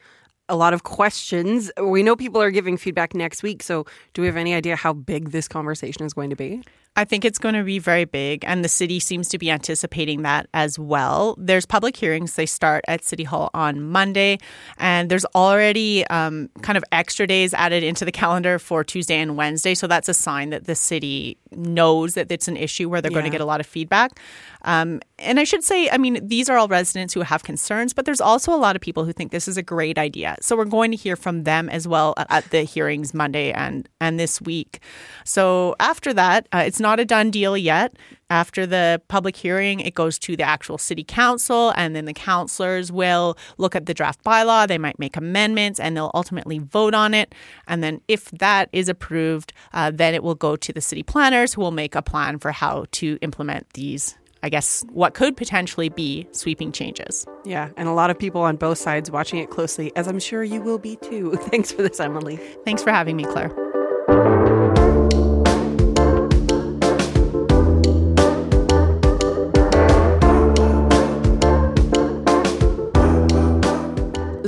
a 0.52 0.56
lot 0.56 0.74
of 0.74 0.82
questions. 0.82 1.72
We 1.80 2.02
know 2.02 2.14
people 2.14 2.40
are 2.42 2.50
giving 2.50 2.76
feedback 2.76 3.14
next 3.14 3.42
week. 3.42 3.62
So, 3.62 3.86
do 4.12 4.20
we 4.20 4.26
have 4.26 4.36
any 4.36 4.54
idea 4.54 4.76
how 4.76 4.92
big 4.92 5.30
this 5.30 5.48
conversation 5.48 6.04
is 6.04 6.12
going 6.12 6.28
to 6.30 6.36
be? 6.36 6.62
I 6.94 7.06
think 7.06 7.24
it's 7.24 7.38
going 7.38 7.54
to 7.54 7.64
be 7.64 7.78
very 7.78 8.04
big, 8.04 8.44
and 8.46 8.62
the 8.62 8.68
city 8.68 9.00
seems 9.00 9.28
to 9.30 9.38
be 9.38 9.50
anticipating 9.50 10.22
that 10.22 10.46
as 10.52 10.78
well. 10.78 11.34
There's 11.38 11.64
public 11.64 11.96
hearings. 11.96 12.34
They 12.34 12.44
start 12.44 12.84
at 12.86 13.02
City 13.02 13.24
Hall 13.24 13.50
on 13.54 13.80
Monday, 13.80 14.38
and 14.76 15.10
there's 15.10 15.24
already 15.34 16.06
um, 16.08 16.50
kind 16.60 16.76
of 16.76 16.84
extra 16.92 17.26
days 17.26 17.54
added 17.54 17.82
into 17.82 18.04
the 18.04 18.12
calendar 18.12 18.58
for 18.58 18.84
Tuesday 18.84 19.18
and 19.18 19.38
Wednesday. 19.38 19.74
So 19.74 19.86
that's 19.86 20.08
a 20.10 20.14
sign 20.14 20.50
that 20.50 20.66
the 20.66 20.74
city 20.74 21.38
knows 21.50 22.12
that 22.12 22.30
it's 22.30 22.46
an 22.46 22.58
issue 22.58 22.90
where 22.90 23.00
they're 23.00 23.10
yeah. 23.10 23.20
going 23.20 23.24
to 23.24 23.30
get 23.30 23.40
a 23.40 23.46
lot 23.46 23.60
of 23.60 23.66
feedback. 23.66 24.20
Um, 24.62 25.00
and 25.18 25.40
I 25.40 25.44
should 25.44 25.64
say, 25.64 25.88
I 25.90 25.98
mean, 25.98 26.26
these 26.26 26.50
are 26.50 26.56
all 26.56 26.68
residents 26.68 27.14
who 27.14 27.20
have 27.20 27.42
concerns, 27.42 27.92
but 27.92 28.04
there's 28.04 28.20
also 28.20 28.54
a 28.54 28.56
lot 28.56 28.76
of 28.76 28.82
people 28.82 29.04
who 29.04 29.12
think 29.12 29.32
this 29.32 29.48
is 29.48 29.56
a 29.56 29.62
great 29.62 29.98
idea. 29.98 30.36
So 30.40 30.56
we're 30.56 30.64
going 30.66 30.90
to 30.90 30.96
hear 30.96 31.16
from 31.16 31.44
them 31.44 31.68
as 31.68 31.88
well 31.88 32.14
at 32.16 32.50
the 32.50 32.62
hearings 32.62 33.14
Monday 33.14 33.50
and 33.52 33.88
and 34.00 34.20
this 34.20 34.40
week. 34.40 34.80
So 35.24 35.74
after 35.80 36.12
that, 36.12 36.48
uh, 36.52 36.64
it's 36.66 36.80
not 36.82 37.00
a 37.00 37.04
done 37.04 37.30
deal 37.30 37.56
yet. 37.56 37.96
After 38.28 38.66
the 38.66 39.00
public 39.08 39.36
hearing, 39.36 39.80
it 39.80 39.94
goes 39.94 40.18
to 40.20 40.36
the 40.36 40.42
actual 40.42 40.78
city 40.78 41.04
council, 41.04 41.72
and 41.76 41.94
then 41.94 42.04
the 42.04 42.14
councilors 42.14 42.90
will 42.90 43.36
look 43.58 43.76
at 43.76 43.86
the 43.86 43.94
draft 43.94 44.24
bylaw. 44.24 44.66
They 44.66 44.78
might 44.78 44.98
make 44.98 45.16
amendments, 45.16 45.78
and 45.78 45.96
they'll 45.96 46.10
ultimately 46.14 46.58
vote 46.58 46.94
on 46.94 47.14
it. 47.14 47.34
And 47.66 47.82
then, 47.82 48.00
if 48.08 48.30
that 48.32 48.68
is 48.72 48.88
approved, 48.88 49.52
uh, 49.72 49.90
then 49.90 50.14
it 50.14 50.22
will 50.22 50.34
go 50.34 50.56
to 50.56 50.72
the 50.72 50.80
city 50.80 51.02
planners, 51.02 51.54
who 51.54 51.60
will 51.60 51.70
make 51.70 51.94
a 51.94 52.02
plan 52.02 52.38
for 52.38 52.52
how 52.52 52.86
to 52.92 53.18
implement 53.22 53.72
these 53.74 54.16
I 54.42 54.48
guess, 54.48 54.84
what 54.90 55.14
could 55.14 55.36
potentially 55.36 55.88
be 55.88 56.26
sweeping 56.32 56.72
changes. 56.72 57.26
Yeah, 57.44 57.70
and 57.76 57.88
a 57.88 57.92
lot 57.92 58.10
of 58.10 58.18
people 58.18 58.42
on 58.42 58.56
both 58.56 58.78
sides 58.78 59.10
watching 59.10 59.38
it 59.38 59.50
closely, 59.50 59.94
as 59.94 60.08
I'm 60.08 60.18
sure 60.18 60.42
you 60.42 60.60
will 60.60 60.78
be 60.78 60.96
too. 60.96 61.36
Thanks 61.42 61.70
for 61.70 61.82
this, 61.82 62.00
Emily. 62.00 62.38
Thanks 62.64 62.82
for 62.82 62.90
having 62.90 63.16
me, 63.16 63.24
Claire. 63.24 63.71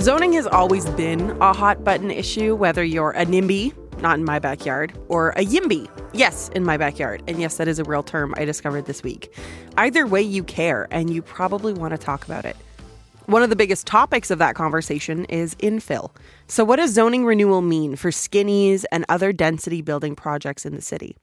Zoning 0.05 0.35
has 0.35 0.47
always 0.47 0.85
been 0.91 1.31
a 1.41 1.55
hot 1.55 1.83
button 1.83 2.11
issue, 2.11 2.55
whether 2.55 2.85
you're 2.85 3.12
a 3.12 3.25
NIMBY, 3.25 4.03
not 4.03 4.19
in 4.19 4.25
my 4.27 4.39
backyard, 4.39 4.93
or 5.09 5.31
a 5.31 5.47
YIMBY, 5.47 5.89
yes, 6.12 6.51
in 6.51 6.62
my 6.62 6.77
backyard. 6.77 7.23
And 7.27 7.41
yes, 7.41 7.56
that 7.56 7.69
is 7.69 7.79
a 7.79 7.85
real 7.85 8.03
term 8.03 8.35
I 8.37 8.45
discovered 8.45 8.85
this 8.85 9.03
week. 9.03 9.35
Either 9.79 10.06
way, 10.06 10.21
you 10.21 10.45
care, 10.45 10.89
and 10.91 11.09
you 11.09 11.23
probably 11.23 11.73
want 11.73 11.93
to 11.93 11.97
talk 11.97 12.27
about 12.27 12.45
it. 12.45 12.55
One 13.25 13.43
of 13.43 13.49
the 13.49 13.56
biggest 13.56 13.87
topics 13.87 14.31
of 14.31 14.39
that 14.41 14.55
conversation 14.55 15.25
is 15.25 15.55
infill. 15.55 16.11
So, 16.49 16.65
what 16.65 16.77
does 16.77 16.93
zoning 16.93 17.25
renewal 17.25 17.62
mean 17.62 17.97
for 17.97 18.11
skinnies 18.11 18.85
and 18.93 19.06
other 19.09 19.33
density 19.33 19.81
building 19.81 20.15
projects 20.15 20.67
in 20.67 20.75
the 20.75 20.83
city? 20.83 21.17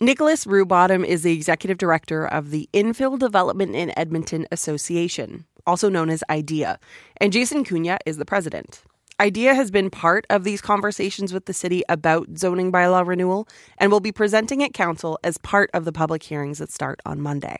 Nicholas 0.00 0.46
Rubottom 0.46 1.04
is 1.04 1.22
the 1.22 1.34
executive 1.34 1.76
director 1.76 2.26
of 2.26 2.50
the 2.50 2.66
Infill 2.72 3.18
Development 3.18 3.76
in 3.76 3.96
Edmonton 3.96 4.46
Association, 4.50 5.44
also 5.66 5.88
known 5.88 6.10
as 6.10 6.24
IDEA, 6.30 6.78
and 7.18 7.32
Jason 7.32 7.64
Cunha 7.64 7.98
is 8.06 8.16
the 8.16 8.24
president. 8.24 8.82
IDEA 9.20 9.54
has 9.54 9.70
been 9.70 9.90
part 9.90 10.26
of 10.30 10.42
these 10.42 10.60
conversations 10.60 11.32
with 11.32 11.46
the 11.46 11.52
city 11.52 11.82
about 11.88 12.38
zoning 12.38 12.72
bylaw 12.72 13.06
renewal 13.06 13.46
and 13.78 13.92
will 13.92 14.00
be 14.00 14.10
presenting 14.10 14.62
at 14.62 14.72
council 14.72 15.18
as 15.22 15.38
part 15.38 15.70
of 15.74 15.84
the 15.84 15.92
public 15.92 16.22
hearings 16.22 16.58
that 16.58 16.72
start 16.72 17.00
on 17.06 17.20
Monday. 17.20 17.58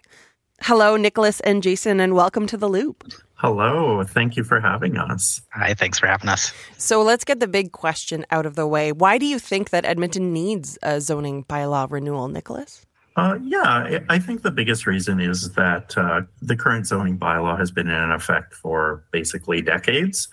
Hello, 0.62 0.96
Nicholas 0.96 1.40
and 1.40 1.62
Jason, 1.62 2.00
and 2.00 2.14
welcome 2.14 2.46
to 2.46 2.56
The 2.56 2.68
Loop. 2.68 3.04
Hello. 3.34 4.04
Thank 4.04 4.36
you 4.36 4.44
for 4.44 4.60
having 4.60 4.96
us. 4.96 5.42
Hi, 5.52 5.74
thanks 5.74 5.98
for 5.98 6.06
having 6.06 6.28
us. 6.28 6.52
So 6.78 7.02
let's 7.02 7.24
get 7.24 7.40
the 7.40 7.48
big 7.48 7.72
question 7.72 8.24
out 8.30 8.46
of 8.46 8.54
the 8.54 8.66
way. 8.66 8.92
Why 8.92 9.18
do 9.18 9.26
you 9.26 9.40
think 9.40 9.70
that 9.70 9.84
Edmonton 9.84 10.32
needs 10.32 10.78
a 10.82 11.00
zoning 11.00 11.44
bylaw 11.44 11.90
renewal, 11.90 12.28
Nicholas? 12.28 12.86
Uh, 13.14 13.38
yeah, 13.42 13.98
I 14.08 14.18
think 14.18 14.42
the 14.42 14.50
biggest 14.50 14.86
reason 14.86 15.20
is 15.20 15.52
that 15.52 15.96
uh, 15.98 16.22
the 16.40 16.56
current 16.56 16.86
zoning 16.86 17.18
bylaw 17.18 17.58
has 17.58 17.70
been 17.70 17.88
in 17.88 18.10
effect 18.10 18.54
for 18.54 19.04
basically 19.10 19.60
decades. 19.60 20.28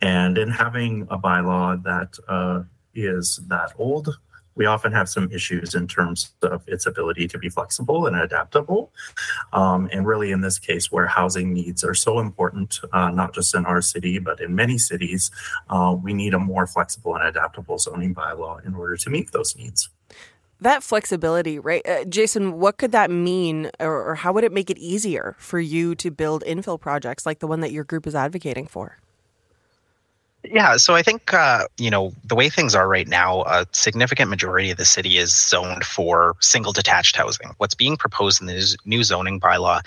And 0.00 0.38
in 0.38 0.50
having 0.50 1.08
a 1.10 1.18
bylaw 1.18 1.82
that 1.82 2.16
uh, 2.28 2.62
is 2.94 3.40
that 3.48 3.72
old 3.78 4.16
we 4.60 4.66
often 4.66 4.92
have 4.92 5.08
some 5.08 5.30
issues 5.32 5.74
in 5.74 5.86
terms 5.86 6.34
of 6.42 6.62
its 6.66 6.84
ability 6.84 7.26
to 7.28 7.38
be 7.38 7.48
flexible 7.48 8.06
and 8.06 8.14
adaptable. 8.14 8.92
Um, 9.54 9.88
and 9.90 10.06
really, 10.06 10.32
in 10.32 10.42
this 10.42 10.58
case, 10.58 10.92
where 10.92 11.06
housing 11.06 11.54
needs 11.54 11.82
are 11.82 11.94
so 11.94 12.18
important, 12.18 12.78
uh, 12.92 13.10
not 13.10 13.32
just 13.32 13.54
in 13.54 13.64
our 13.64 13.80
city, 13.80 14.18
but 14.18 14.38
in 14.38 14.54
many 14.54 14.76
cities, 14.76 15.30
uh, 15.70 15.96
we 16.02 16.12
need 16.12 16.34
a 16.34 16.38
more 16.38 16.66
flexible 16.66 17.14
and 17.14 17.24
adaptable 17.24 17.78
zoning 17.78 18.14
bylaw 18.14 18.64
in 18.66 18.74
order 18.74 18.98
to 18.98 19.08
meet 19.08 19.32
those 19.32 19.56
needs. 19.56 19.88
That 20.62 20.82
flexibility, 20.82 21.58
right? 21.58 21.86
Uh, 21.88 22.04
Jason, 22.04 22.58
what 22.58 22.76
could 22.76 22.92
that 22.92 23.10
mean, 23.10 23.70
or, 23.80 24.10
or 24.10 24.14
how 24.16 24.32
would 24.32 24.44
it 24.44 24.52
make 24.52 24.68
it 24.68 24.76
easier 24.76 25.34
for 25.38 25.58
you 25.58 25.94
to 25.94 26.10
build 26.10 26.44
infill 26.46 26.78
projects 26.78 27.24
like 27.24 27.38
the 27.38 27.46
one 27.46 27.60
that 27.60 27.72
your 27.72 27.84
group 27.84 28.06
is 28.06 28.14
advocating 28.14 28.66
for? 28.66 28.98
Yeah, 30.42 30.78
so 30.78 30.94
I 30.94 31.02
think 31.02 31.34
uh, 31.34 31.66
you 31.76 31.90
know 31.90 32.12
the 32.24 32.34
way 32.34 32.48
things 32.48 32.74
are 32.74 32.88
right 32.88 33.06
now, 33.06 33.42
a 33.42 33.66
significant 33.72 34.30
majority 34.30 34.70
of 34.70 34.78
the 34.78 34.86
city 34.86 35.18
is 35.18 35.36
zoned 35.36 35.84
for 35.84 36.34
single 36.40 36.72
detached 36.72 37.14
housing. 37.16 37.54
What's 37.58 37.74
being 37.74 37.96
proposed 37.96 38.40
in 38.40 38.46
the 38.46 38.76
new 38.86 39.04
zoning 39.04 39.38
bylaw 39.38 39.82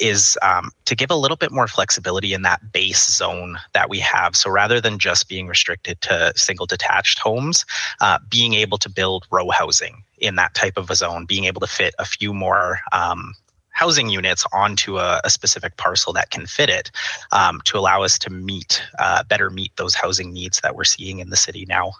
is 0.00 0.36
um, 0.42 0.72
to 0.84 0.94
give 0.94 1.10
a 1.10 1.16
little 1.16 1.38
bit 1.38 1.52
more 1.52 1.66
flexibility 1.66 2.34
in 2.34 2.42
that 2.42 2.70
base 2.70 3.10
zone 3.16 3.58
that 3.72 3.88
we 3.88 3.98
have. 4.00 4.36
So 4.36 4.50
rather 4.50 4.78
than 4.78 4.98
just 4.98 5.28
being 5.28 5.46
restricted 5.46 6.00
to 6.02 6.32
single 6.36 6.66
detached 6.66 7.18
homes, 7.18 7.64
uh, 8.02 8.18
being 8.28 8.52
able 8.54 8.76
to 8.78 8.90
build 8.90 9.26
row 9.30 9.48
housing 9.50 10.04
in 10.18 10.36
that 10.36 10.54
type 10.54 10.76
of 10.76 10.90
a 10.90 10.94
zone, 10.96 11.24
being 11.24 11.44
able 11.44 11.60
to 11.60 11.66
fit 11.66 11.94
a 11.98 12.04
few 12.04 12.34
more 12.34 12.80
um, 12.92 13.34
housing 13.74 14.08
units 14.08 14.46
onto 14.52 14.98
a, 14.98 15.20
a, 15.24 15.30
specific 15.30 15.76
parcel 15.76 16.12
that 16.12 16.30
can 16.30 16.46
fit 16.46 16.70
it 16.70 16.90
um, 17.32 17.60
to 17.64 17.76
allow 17.76 18.02
us 18.02 18.18
to 18.20 18.30
meet 18.30 18.80
uh, 18.98 19.22
better 19.24 19.50
meet 19.50 19.76
those 19.76 19.94
housing 19.94 20.32
needs 20.32 20.60
that 20.62 20.74
we're 20.74 20.84
seeing 20.84 21.18
in 21.18 21.28
the 21.28 21.36
city 21.36 21.66
now. 21.68 21.92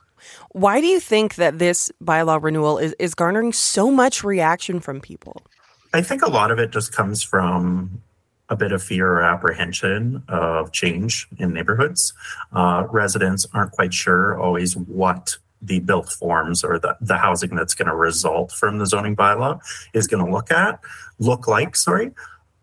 Why 0.51 0.81
do 0.81 0.87
you 0.87 1.01
think 1.01 1.35
that 1.35 1.59
this 1.59 1.93
bylaw 2.03 2.43
renewal 2.43 2.79
is, 2.79 2.95
is 2.99 3.15
garnering 3.15 3.53
so 3.53 3.91
much 3.91 4.25
reaction 4.25 4.81
from 4.81 5.01
people? 5.01 5.43
I 5.93 6.01
think 6.01 6.23
a 6.23 6.31
lot 6.31 6.51
of 6.51 6.59
it 6.59 6.71
just 6.71 6.93
comes 6.93 7.23
from 7.23 8.03
a 8.49 8.57
bit 8.57 8.73
of 8.73 8.83
fear 8.83 9.09
or 9.09 9.23
apprehension 9.23 10.23
of 10.29 10.73
change 10.73 11.27
in 11.39 11.53
neighborhoods. 11.53 12.13
Uh, 12.53 12.87
residents 12.91 13.47
aren't 13.55 13.73
quite 13.73 13.95
sure 13.95 14.39
always 14.39 14.77
what 14.77 15.39
the 15.65 15.81
built 15.81 16.11
forms 16.11 16.63
or 16.63 16.79
the, 16.79 16.97
the 17.01 17.17
housing 17.17 17.55
that's 17.55 17.75
going 17.75 17.89
to 17.89 17.95
result 17.95 18.53
from 18.53 18.79
the 18.79 18.87
zoning 18.87 19.17
bylaw 19.17 19.61
is 19.95 20.07
going 20.07 20.25
to 20.25 20.31
look 20.31 20.51
at 20.51 20.81
look 21.19 21.49
like 21.49 21.75
sorry 21.75 22.11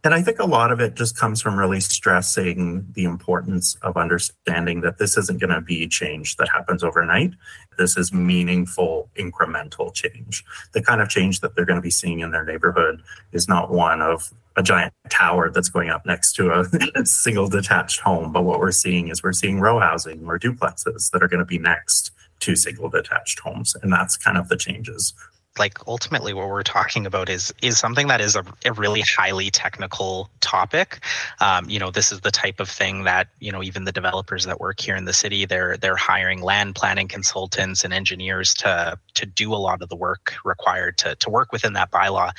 and 0.04 0.16
I 0.16 0.22
think 0.24 0.40
a 0.40 0.46
lot 0.46 0.72
of 0.72 0.80
it 0.80 0.96
just 0.96 1.16
comes 1.16 1.42
from 1.42 1.60
really 1.60 1.80
stressing 1.80 2.88
the 2.94 3.04
importance 3.04 3.76
of 3.84 3.98
understanding 3.98 4.82
that 4.82 4.98
this 4.98 5.16
isn't 5.16 5.40
going 5.40 5.54
to 5.54 5.62
be 5.62 5.88
change 5.88 6.38
that 6.38 6.50
happens 6.50 6.84
overnight. 6.84 7.34
This 7.78 7.98
is 7.98 8.12
meaningful, 8.12 9.10
incremental 9.16 9.94
change. 9.94 10.44
The 10.72 10.82
kind 10.82 11.02
of 11.02 11.10
change 11.10 11.42
that 11.42 11.56
they're 11.56 11.66
going 11.66 11.78
to 11.78 11.84
be 11.84 11.92
seeing 11.92 12.22
in 12.22 12.32
their 12.32 12.44
neighborhood 12.44 13.04
is 13.32 13.48
not 13.48 13.70
one 13.70 14.02
of 14.02 14.34
a 14.56 14.64
giant 14.64 14.94
tower 15.10 15.52
that's 15.52 15.70
going 15.70 15.90
up 15.90 16.04
next 16.06 16.34
to 16.34 16.52
a 16.52 17.06
single 17.06 17.48
detached 17.48 18.00
home. 18.00 18.32
But 18.32 18.44
what 18.44 18.60
we're 18.60 18.72
seeing 18.72 19.10
is 19.10 19.22
we're 19.22 19.34
seeing 19.34 19.60
row 19.60 19.80
housing 19.80 20.26
or 20.26 20.40
duplexes 20.40 21.12
that 21.12 21.22
are 21.22 21.28
going 21.28 21.40
to 21.40 21.46
be 21.46 21.60
next 21.60 22.12
to 22.42 22.56
single 22.56 22.90
detached 22.90 23.40
homes. 23.40 23.76
And 23.82 23.92
that's 23.92 24.18
kind 24.18 24.38
of 24.38 24.50
the 24.50 24.58
changes 24.58 25.14
like 25.60 25.78
ultimately 25.86 26.34
what 26.34 26.48
we're 26.48 26.64
talking 26.64 27.06
about 27.06 27.30
is 27.30 27.54
is 27.62 27.78
something 27.78 28.08
that 28.08 28.22
is 28.22 28.36
a, 28.36 28.44
a 28.66 28.72
really 28.72 29.02
highly 29.02 29.52
technical 29.52 30.30
topic. 30.40 31.00
Um, 31.42 31.70
you 31.70 31.78
know 31.78 31.92
this 31.92 32.12
is 32.12 32.22
the 32.22 32.32
type 32.32 32.60
of 32.60 32.70
thing 32.70 33.04
that 33.04 33.28
you 33.40 33.52
know 33.52 33.62
even 33.62 33.84
the 33.84 33.92
developers 33.92 34.46
that 34.46 34.62
work 34.62 34.80
here 34.80 34.96
in 34.96 35.06
the 35.06 35.14
city 35.14 35.46
they're 35.46 35.76
they're 35.76 35.98
hiring 35.98 36.42
land 36.42 36.76
planning 36.76 37.08
consultants 37.08 37.84
and 37.84 37.94
engineers 37.94 38.54
to 38.56 38.98
to 39.16 39.26
do 39.26 39.54
a 39.54 39.58
lot 39.58 39.82
of 39.82 39.90
the 39.90 39.96
work 39.96 40.34
required 40.46 40.98
to 41.00 41.16
to 41.16 41.30
work 41.30 41.52
within 41.52 41.74
that 41.74 41.92
bylaw. 41.92 42.32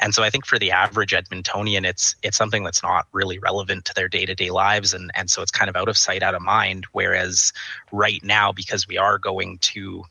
And 0.00 0.12
so 0.12 0.24
i 0.24 0.30
think 0.30 0.44
for 0.44 0.58
the 0.58 0.72
average 0.72 1.12
edmontonian 1.12 1.84
it's 1.86 2.16
it's 2.24 2.36
something 2.36 2.64
that's 2.64 2.82
not 2.82 3.06
really 3.12 3.38
relevant 3.38 3.84
to 3.84 3.94
their 3.94 4.08
day-to-day 4.08 4.50
lives 4.50 4.92
and 4.92 5.12
and 5.14 5.30
so 5.30 5.42
it's 5.42 5.52
kind 5.52 5.68
of 5.68 5.76
out 5.76 5.88
of 5.88 5.96
sight 5.96 6.22
out 6.22 6.34
of 6.34 6.42
mind. 6.42 6.86
Whereas 6.92 7.52
right 7.92 8.22
now 8.24 8.50
because 8.50 8.88
we 8.88 8.98
are 8.98 9.18
going 9.18 9.58
to 9.58 10.04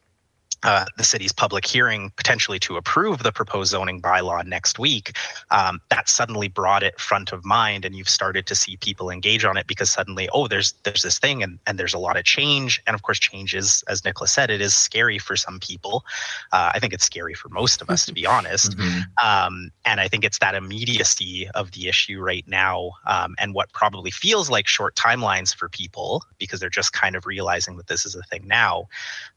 uh, 0.63 0.85
the 0.97 1.03
city's 1.03 1.31
public 1.31 1.65
hearing 1.65 2.11
potentially 2.15 2.59
to 2.59 2.77
approve 2.77 3.23
the 3.23 3.31
proposed 3.31 3.71
zoning 3.71 4.01
bylaw 4.01 4.45
next 4.45 4.79
week, 4.79 5.15
um, 5.51 5.79
that 5.89 6.09
suddenly 6.09 6.47
brought 6.47 6.83
it 6.83 6.99
front 6.99 7.31
of 7.31 7.45
mind, 7.45 7.85
and 7.85 7.95
you've 7.95 8.09
started 8.09 8.45
to 8.47 8.55
see 8.55 8.77
people 8.77 9.09
engage 9.09 9.45
on 9.45 9.57
it 9.57 9.67
because 9.67 9.89
suddenly, 9.89 10.27
oh, 10.33 10.47
there's 10.47 10.73
there's 10.83 11.01
this 11.01 11.19
thing, 11.19 11.43
and 11.43 11.59
and 11.67 11.77
there's 11.77 11.93
a 11.93 11.99
lot 11.99 12.17
of 12.17 12.23
change, 12.23 12.81
and 12.87 12.95
of 12.95 13.01
course, 13.03 13.19
change 13.19 13.53
is, 13.53 13.83
as 13.87 14.03
Nicholas 14.03 14.31
said, 14.31 14.49
it 14.49 14.61
is 14.61 14.75
scary 14.75 15.19
for 15.19 15.35
some 15.35 15.59
people. 15.59 16.03
Uh, 16.51 16.71
I 16.73 16.79
think 16.79 16.93
it's 16.93 17.05
scary 17.05 17.33
for 17.33 17.49
most 17.49 17.81
of 17.81 17.89
us, 17.89 18.05
to 18.05 18.13
be 18.13 18.25
honest. 18.25 18.77
Mm-hmm. 18.77 19.25
Um, 19.25 19.71
and 19.85 19.99
I 19.99 20.07
think 20.07 20.23
it's 20.23 20.39
that 20.39 20.55
immediacy 20.55 21.47
of 21.55 21.71
the 21.71 21.87
issue 21.87 22.19
right 22.19 22.47
now, 22.47 22.91
um, 23.05 23.35
and 23.39 23.53
what 23.53 23.71
probably 23.73 24.11
feels 24.11 24.49
like 24.49 24.67
short 24.67 24.95
timelines 24.95 25.55
for 25.55 25.69
people 25.69 26.23
because 26.37 26.59
they're 26.59 26.69
just 26.69 26.93
kind 26.93 27.15
of 27.15 27.25
realizing 27.25 27.77
that 27.77 27.87
this 27.87 28.05
is 28.05 28.15
a 28.15 28.23
thing 28.23 28.47
now. 28.47 28.87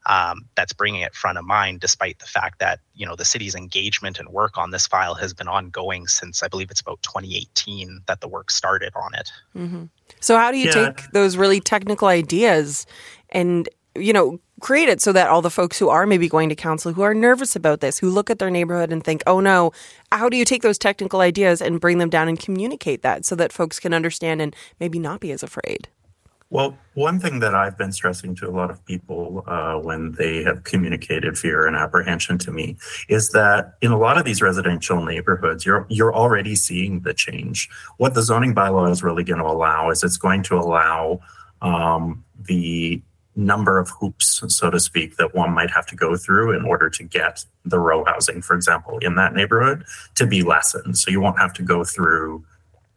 Um, 0.07 0.45
that's 0.55 0.73
bringing 0.73 1.01
it 1.01 1.13
front 1.13 1.37
of 1.37 1.45
mind, 1.45 1.79
despite 1.79 2.17
the 2.17 2.25
fact 2.25 2.57
that 2.59 2.79
you 2.95 3.05
know 3.05 3.15
the 3.15 3.25
city's 3.25 3.53
engagement 3.53 4.19
and 4.19 4.29
work 4.29 4.57
on 4.57 4.71
this 4.71 4.87
file 4.87 5.13
has 5.15 5.33
been 5.33 5.47
ongoing 5.47 6.07
since 6.07 6.41
I 6.41 6.47
believe 6.47 6.71
it's 6.71 6.81
about 6.81 7.01
2018 7.03 8.01
that 8.07 8.19
the 8.19 8.27
work 8.27 8.49
started 8.49 8.93
on 8.95 9.13
it. 9.13 9.31
Mm-hmm. 9.55 9.83
So 10.19 10.37
how 10.37 10.51
do 10.51 10.57
you 10.57 10.65
yeah. 10.65 10.71
take 10.91 11.11
those 11.11 11.37
really 11.37 11.59
technical 11.59 12.07
ideas 12.07 12.87
and 13.29 13.69
you 13.95 14.13
know 14.13 14.39
create 14.61 14.89
it 14.89 15.01
so 15.01 15.11
that 15.11 15.27
all 15.27 15.41
the 15.41 15.49
folks 15.49 15.77
who 15.79 15.89
are 15.89 16.05
maybe 16.05 16.29
going 16.29 16.49
to 16.49 16.55
council 16.55 16.93
who 16.93 17.01
are 17.01 17.13
nervous 17.13 17.55
about 17.55 17.81
this 17.81 17.99
who 17.99 18.09
look 18.09 18.29
at 18.29 18.39
their 18.39 18.51
neighborhood 18.51 18.91
and 18.91 19.03
think 19.03 19.21
oh 19.27 19.39
no 19.39 19.71
how 20.11 20.29
do 20.29 20.37
you 20.37 20.45
take 20.45 20.61
those 20.61 20.77
technical 20.77 21.19
ideas 21.19 21.61
and 21.61 21.81
bring 21.81 21.97
them 21.97 22.09
down 22.09 22.29
and 22.29 22.39
communicate 22.39 23.01
that 23.01 23.25
so 23.25 23.35
that 23.35 23.51
folks 23.51 23.79
can 23.79 23.93
understand 23.93 24.41
and 24.41 24.55
maybe 24.79 24.99
not 24.99 25.19
be 25.19 25.31
as 25.31 25.43
afraid 25.43 25.89
well, 26.51 26.77
one 26.95 27.17
thing 27.17 27.39
that 27.39 27.55
I've 27.55 27.77
been 27.77 27.93
stressing 27.93 28.35
to 28.35 28.49
a 28.49 28.51
lot 28.51 28.69
of 28.69 28.85
people 28.85 29.43
uh, 29.47 29.75
when 29.75 30.11
they 30.11 30.43
have 30.43 30.65
communicated 30.65 31.37
fear 31.37 31.65
and 31.65 31.77
apprehension 31.77 32.37
to 32.39 32.51
me 32.51 32.75
is 33.07 33.29
that 33.29 33.75
in 33.81 33.93
a 33.93 33.97
lot 33.97 34.17
of 34.17 34.25
these 34.25 34.41
residential 34.41 35.03
neighborhoods, 35.03 35.65
you're 35.65 35.87
you're 35.89 36.13
already 36.13 36.55
seeing 36.55 36.99
the 36.99 37.13
change. 37.13 37.69
What 37.97 38.15
the 38.15 38.21
zoning 38.21 38.53
bylaw 38.53 38.91
is 38.91 39.01
really 39.01 39.23
going 39.23 39.39
to 39.39 39.45
allow 39.45 39.91
is 39.91 40.03
it's 40.03 40.17
going 40.17 40.43
to 40.43 40.55
allow 40.55 41.21
um, 41.61 42.23
the 42.37 43.01
number 43.37 43.79
of 43.79 43.89
hoops, 43.89 44.43
so 44.49 44.69
to 44.69 44.79
speak, 44.79 45.15
that 45.15 45.33
one 45.33 45.51
might 45.53 45.71
have 45.71 45.85
to 45.85 45.95
go 45.95 46.17
through 46.17 46.53
in 46.53 46.65
order 46.65 46.89
to 46.89 47.03
get 47.03 47.45
the 47.63 47.79
row 47.79 48.03
housing, 48.03 48.41
for 48.41 48.57
example, 48.57 48.97
in 48.97 49.15
that 49.15 49.33
neighborhood 49.33 49.85
to 50.15 50.27
be 50.27 50.43
lessened. 50.43 50.97
So 50.97 51.11
you 51.11 51.21
won't 51.21 51.39
have 51.39 51.53
to 51.53 51.63
go 51.63 51.85
through 51.85 52.43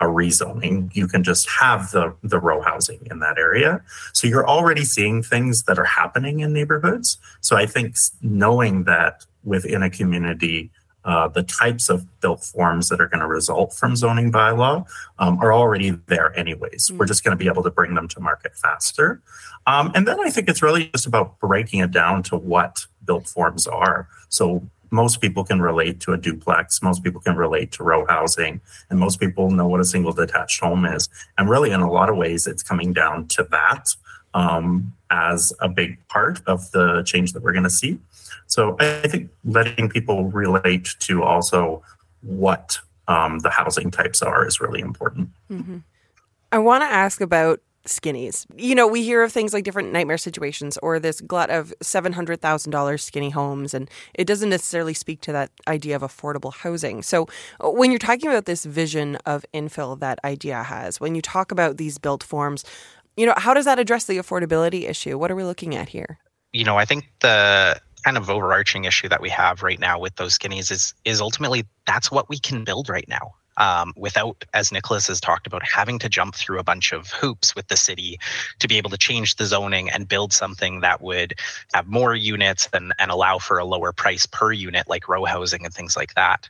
a 0.00 0.06
rezoning. 0.06 0.94
You 0.94 1.06
can 1.06 1.22
just 1.22 1.48
have 1.48 1.90
the, 1.92 2.14
the 2.22 2.38
row 2.38 2.60
housing 2.60 3.06
in 3.10 3.20
that 3.20 3.38
area. 3.38 3.82
So 4.12 4.26
you're 4.26 4.48
already 4.48 4.84
seeing 4.84 5.22
things 5.22 5.64
that 5.64 5.78
are 5.78 5.84
happening 5.84 6.40
in 6.40 6.52
neighborhoods. 6.52 7.18
So 7.40 7.56
I 7.56 7.66
think 7.66 7.96
knowing 8.20 8.84
that 8.84 9.24
within 9.44 9.82
a 9.82 9.90
community, 9.90 10.70
uh, 11.04 11.28
the 11.28 11.42
types 11.42 11.88
of 11.90 12.20
built 12.20 12.42
forms 12.42 12.88
that 12.88 13.00
are 13.00 13.06
going 13.06 13.20
to 13.20 13.26
result 13.26 13.74
from 13.74 13.94
zoning 13.94 14.32
bylaw 14.32 14.86
um, 15.18 15.38
are 15.38 15.52
already 15.52 15.90
there 16.06 16.36
anyways. 16.38 16.90
We're 16.92 17.04
just 17.04 17.22
going 17.22 17.36
to 17.36 17.42
be 17.42 17.48
able 17.48 17.62
to 17.62 17.70
bring 17.70 17.94
them 17.94 18.08
to 18.08 18.20
market 18.20 18.56
faster. 18.56 19.22
Um, 19.66 19.92
and 19.94 20.08
then 20.08 20.18
I 20.20 20.30
think 20.30 20.48
it's 20.48 20.62
really 20.62 20.88
just 20.88 21.06
about 21.06 21.38
breaking 21.40 21.80
it 21.80 21.90
down 21.90 22.22
to 22.24 22.36
what 22.36 22.86
built 23.04 23.28
forms 23.28 23.66
are. 23.66 24.08
So 24.30 24.66
most 24.94 25.20
people 25.20 25.44
can 25.44 25.60
relate 25.60 25.98
to 26.00 26.12
a 26.12 26.16
duplex, 26.16 26.80
most 26.80 27.02
people 27.02 27.20
can 27.20 27.36
relate 27.36 27.72
to 27.72 27.82
row 27.82 28.06
housing, 28.06 28.60
and 28.88 28.98
most 28.98 29.18
people 29.18 29.50
know 29.50 29.66
what 29.66 29.80
a 29.80 29.84
single 29.84 30.12
detached 30.12 30.60
home 30.60 30.86
is. 30.86 31.08
And 31.36 31.50
really, 31.50 31.72
in 31.72 31.80
a 31.80 31.90
lot 31.90 32.08
of 32.08 32.16
ways, 32.16 32.46
it's 32.46 32.62
coming 32.62 32.92
down 32.92 33.26
to 33.28 33.42
that 33.50 33.96
um, 34.34 34.92
as 35.10 35.52
a 35.60 35.68
big 35.68 35.98
part 36.08 36.40
of 36.46 36.70
the 36.70 37.02
change 37.04 37.32
that 37.32 37.42
we're 37.42 37.52
going 37.52 37.64
to 37.64 37.70
see. 37.70 37.98
So 38.46 38.76
I 38.78 39.08
think 39.08 39.30
letting 39.44 39.88
people 39.88 40.26
relate 40.26 40.94
to 41.00 41.22
also 41.24 41.82
what 42.22 42.78
um, 43.08 43.40
the 43.40 43.50
housing 43.50 43.90
types 43.90 44.22
are 44.22 44.46
is 44.46 44.60
really 44.60 44.80
important. 44.80 45.30
Mm-hmm. 45.50 45.78
I 46.52 46.58
want 46.58 46.82
to 46.82 46.86
ask 46.86 47.20
about 47.20 47.60
skinnies. 47.86 48.46
You 48.56 48.74
know, 48.74 48.86
we 48.86 49.02
hear 49.02 49.22
of 49.22 49.32
things 49.32 49.52
like 49.52 49.64
different 49.64 49.92
nightmare 49.92 50.18
situations 50.18 50.78
or 50.82 50.98
this 50.98 51.20
glut 51.20 51.50
of 51.50 51.74
$700,000 51.82 53.00
skinny 53.00 53.30
homes, 53.30 53.74
and 53.74 53.90
it 54.14 54.26
doesn't 54.26 54.50
necessarily 54.50 54.94
speak 54.94 55.20
to 55.22 55.32
that 55.32 55.50
idea 55.68 55.96
of 55.96 56.02
affordable 56.02 56.52
housing. 56.52 57.02
So, 57.02 57.28
uh, 57.60 57.70
when 57.70 57.90
you're 57.90 57.98
talking 57.98 58.30
about 58.30 58.46
this 58.46 58.64
vision 58.64 59.16
of 59.26 59.44
infill 59.52 59.98
that 60.00 60.18
idea 60.24 60.62
has, 60.62 61.00
when 61.00 61.14
you 61.14 61.22
talk 61.22 61.52
about 61.52 61.76
these 61.76 61.98
built 61.98 62.22
forms, 62.22 62.64
you 63.16 63.26
know, 63.26 63.34
how 63.36 63.54
does 63.54 63.64
that 63.64 63.78
address 63.78 64.04
the 64.04 64.18
affordability 64.18 64.88
issue? 64.88 65.18
What 65.18 65.30
are 65.30 65.36
we 65.36 65.44
looking 65.44 65.74
at 65.74 65.88
here? 65.90 66.18
You 66.52 66.64
know, 66.64 66.76
I 66.76 66.84
think 66.84 67.06
the 67.20 67.80
kind 68.04 68.16
of 68.16 68.28
overarching 68.28 68.84
issue 68.84 69.08
that 69.08 69.20
we 69.20 69.30
have 69.30 69.62
right 69.62 69.80
now 69.80 69.98
with 69.98 70.14
those 70.16 70.38
skinnies 70.38 70.70
is 70.70 70.94
is 71.04 71.20
ultimately 71.20 71.64
that's 71.86 72.10
what 72.10 72.28
we 72.28 72.38
can 72.38 72.62
build 72.62 72.88
right 72.88 73.08
now 73.08 73.34
um, 73.56 73.92
without, 73.96 74.44
as 74.52 74.72
Nicholas 74.72 75.06
has 75.06 75.20
talked 75.20 75.46
about, 75.46 75.62
having 75.62 75.98
to 76.00 76.08
jump 76.08 76.34
through 76.34 76.58
a 76.58 76.64
bunch 76.64 76.92
of 76.92 77.10
hoops 77.10 77.54
with 77.54 77.68
the 77.68 77.76
city 77.76 78.18
to 78.58 78.68
be 78.68 78.76
able 78.78 78.90
to 78.90 78.98
change 78.98 79.36
the 79.36 79.46
zoning 79.46 79.90
and 79.90 80.08
build 80.08 80.32
something 80.32 80.80
that 80.80 81.00
would 81.02 81.34
have 81.72 81.86
more 81.86 82.14
units 82.14 82.68
and, 82.72 82.92
and 82.98 83.10
allow 83.10 83.38
for 83.38 83.58
a 83.58 83.64
lower 83.64 83.92
price 83.92 84.26
per 84.26 84.52
unit, 84.52 84.88
like 84.88 85.08
row 85.08 85.24
housing 85.24 85.64
and 85.64 85.74
things 85.74 85.96
like 85.96 86.14
that. 86.14 86.48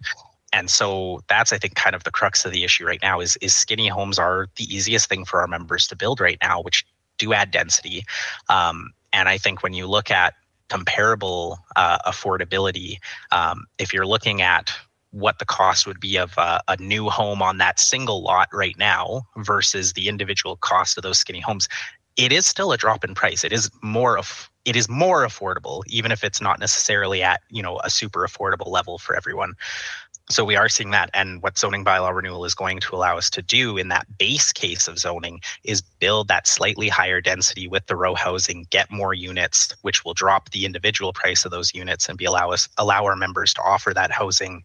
And 0.52 0.70
so 0.70 1.20
that's, 1.28 1.52
I 1.52 1.58
think, 1.58 1.74
kind 1.74 1.96
of 1.96 2.04
the 2.04 2.12
crux 2.12 2.44
of 2.44 2.52
the 2.52 2.62
issue 2.62 2.86
right 2.86 3.02
now 3.02 3.20
is, 3.20 3.36
is 3.40 3.54
skinny 3.54 3.88
homes 3.88 4.18
are 4.18 4.46
the 4.56 4.64
easiest 4.64 5.08
thing 5.08 5.24
for 5.24 5.40
our 5.40 5.48
members 5.48 5.88
to 5.88 5.96
build 5.96 6.20
right 6.20 6.38
now, 6.40 6.62
which 6.62 6.86
do 7.18 7.32
add 7.32 7.50
density. 7.50 8.04
Um, 8.48 8.92
and 9.12 9.28
I 9.28 9.36
think 9.36 9.62
when 9.62 9.72
you 9.72 9.86
look 9.86 10.10
at 10.10 10.34
comparable 10.68 11.58
uh, 11.76 11.98
affordability, 12.06 12.98
um, 13.32 13.66
if 13.78 13.92
you're 13.92 14.06
looking 14.06 14.42
at 14.42 14.72
what 15.14 15.38
the 15.38 15.44
cost 15.44 15.86
would 15.86 16.00
be 16.00 16.16
of 16.16 16.36
a, 16.36 16.60
a, 16.66 16.76
new 16.78 17.08
home 17.08 17.40
on 17.40 17.58
that 17.58 17.78
single 17.78 18.22
lot 18.22 18.48
right 18.52 18.76
now 18.76 19.22
versus 19.36 19.92
the 19.92 20.08
individual 20.08 20.56
cost 20.56 20.98
of 20.98 21.02
those 21.02 21.18
skinny 21.18 21.40
homes. 21.40 21.68
It 22.16 22.32
is 22.32 22.46
still 22.46 22.72
a 22.72 22.76
drop 22.76 23.04
in 23.04 23.14
price. 23.14 23.44
It 23.44 23.52
is 23.52 23.70
more 23.80 24.18
of 24.18 24.50
it 24.64 24.76
is 24.76 24.88
more 24.88 25.26
affordable 25.26 25.82
even 25.86 26.10
if 26.10 26.24
it's 26.24 26.40
not 26.40 26.58
necessarily 26.58 27.22
at 27.22 27.42
you 27.50 27.62
know 27.62 27.80
a 27.84 27.90
super 27.90 28.26
affordable 28.26 28.68
level 28.68 28.98
for 28.98 29.14
everyone 29.14 29.52
so 30.30 30.44
we 30.44 30.56
are 30.56 30.68
seeing 30.68 30.90
that 30.90 31.10
and 31.12 31.42
what 31.42 31.58
zoning 31.58 31.84
bylaw 31.84 32.14
renewal 32.14 32.44
is 32.44 32.54
going 32.54 32.80
to 32.80 32.94
allow 32.96 33.18
us 33.18 33.28
to 33.28 33.42
do 33.42 33.76
in 33.76 33.88
that 33.88 34.06
base 34.18 34.52
case 34.52 34.88
of 34.88 34.98
zoning 34.98 35.40
is 35.64 35.82
build 35.82 36.28
that 36.28 36.46
slightly 36.46 36.88
higher 36.88 37.20
density 37.20 37.68
with 37.68 37.86
the 37.86 37.96
row 37.96 38.14
housing 38.14 38.66
get 38.70 38.90
more 38.90 39.12
units 39.12 39.74
which 39.82 40.04
will 40.04 40.14
drop 40.14 40.50
the 40.50 40.64
individual 40.64 41.12
price 41.12 41.44
of 41.44 41.50
those 41.50 41.74
units 41.74 42.08
and 42.08 42.16
be 42.16 42.24
allow 42.24 42.50
us 42.50 42.68
allow 42.78 43.04
our 43.04 43.16
members 43.16 43.52
to 43.52 43.62
offer 43.62 43.92
that 43.92 44.10
housing 44.10 44.64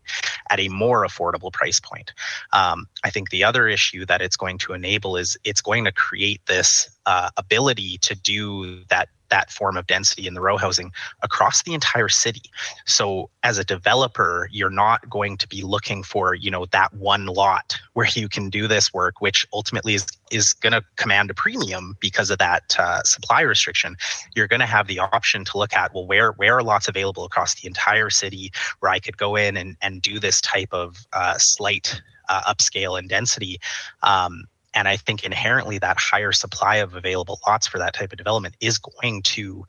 at 0.49 0.59
a 0.59 0.69
more 0.69 1.05
affordable 1.05 1.51
price 1.51 1.79
point. 1.79 2.13
Um, 2.53 2.87
i 3.03 3.09
think 3.09 3.29
the 3.29 3.43
other 3.43 3.67
issue 3.67 4.05
that 4.05 4.21
it's 4.21 4.37
going 4.37 4.57
to 4.59 4.73
enable 4.73 5.17
is 5.17 5.37
it's 5.43 5.61
going 5.61 5.83
to 5.85 5.91
create 5.91 6.45
this 6.45 6.89
uh, 7.05 7.29
ability 7.37 7.97
to 7.99 8.15
do 8.15 8.83
that 8.85 9.09
that 9.29 9.51
form 9.51 9.77
of 9.77 9.88
density 9.88 10.27
in 10.27 10.33
the 10.33 10.41
row 10.41 10.57
housing 10.57 10.91
across 11.21 11.63
the 11.63 11.74
entire 11.74 12.09
city. 12.09 12.41
So 12.86 13.29
as 13.43 13.57
a 13.57 13.63
developer, 13.63 14.50
you're 14.51 14.69
not 14.69 15.09
going 15.09 15.38
to 15.38 15.48
be 15.48 15.62
looking 15.62 16.03
for, 16.03 16.33
you 16.33 16.51
know, 16.51 16.65
that 16.67 16.93
one 16.93 17.27
lot 17.27 17.79
where 17.93 18.07
you 18.13 18.29
can 18.29 18.50
do 18.50 18.67
this 18.67 18.93
work, 18.93 19.21
which 19.21 19.45
ultimately 19.53 19.95
is 19.95 20.05
is 20.31 20.53
going 20.53 20.74
to 20.74 20.83
command 20.95 21.31
a 21.31 21.33
premium 21.33 21.98
because 22.00 22.29
of 22.29 22.38
that 22.38 22.75
uh, 22.77 23.01
supply 23.03 23.41
restriction. 23.41 23.95
You're 24.36 24.48
going 24.48 24.59
to 24.59 24.65
have 24.67 24.88
the 24.88 25.00
option 25.00 25.43
to 25.45 25.57
look 25.57 25.74
at, 25.74 25.93
well, 25.93 26.05
where 26.05 26.33
where 26.33 26.57
are 26.57 26.63
lots 26.63 26.88
available 26.88 27.25
across 27.25 27.55
the 27.55 27.67
entire 27.67 28.09
city 28.09 28.51
where 28.79 28.91
I 28.91 29.00
could 29.00 29.17
go 29.17 29.36
in 29.36 29.57
and 29.57 29.75
and 29.81 30.01
do 30.01 30.19
this 30.19 30.41
type 30.41 30.69
of 30.71 31.07
uh, 31.13 31.38
slight 31.38 32.01
uh, 32.29 32.53
upscale 32.53 32.98
and 32.98 33.09
density. 33.09 33.59
Um, 34.03 34.45
and 34.79 34.88
I 34.88 34.95
think 34.95 35.25
inherently 35.25 35.77
that 35.79 35.98
higher 36.00 36.31
supply 36.31 36.77
of 36.77 36.95
available 36.95 37.41
lots 37.45 37.67
for 37.67 37.77
that 37.79 37.93
type 37.93 38.13
of 38.13 38.17
development 38.17 38.55
is 38.62 38.77
going 38.77 39.21
to 39.24 39.65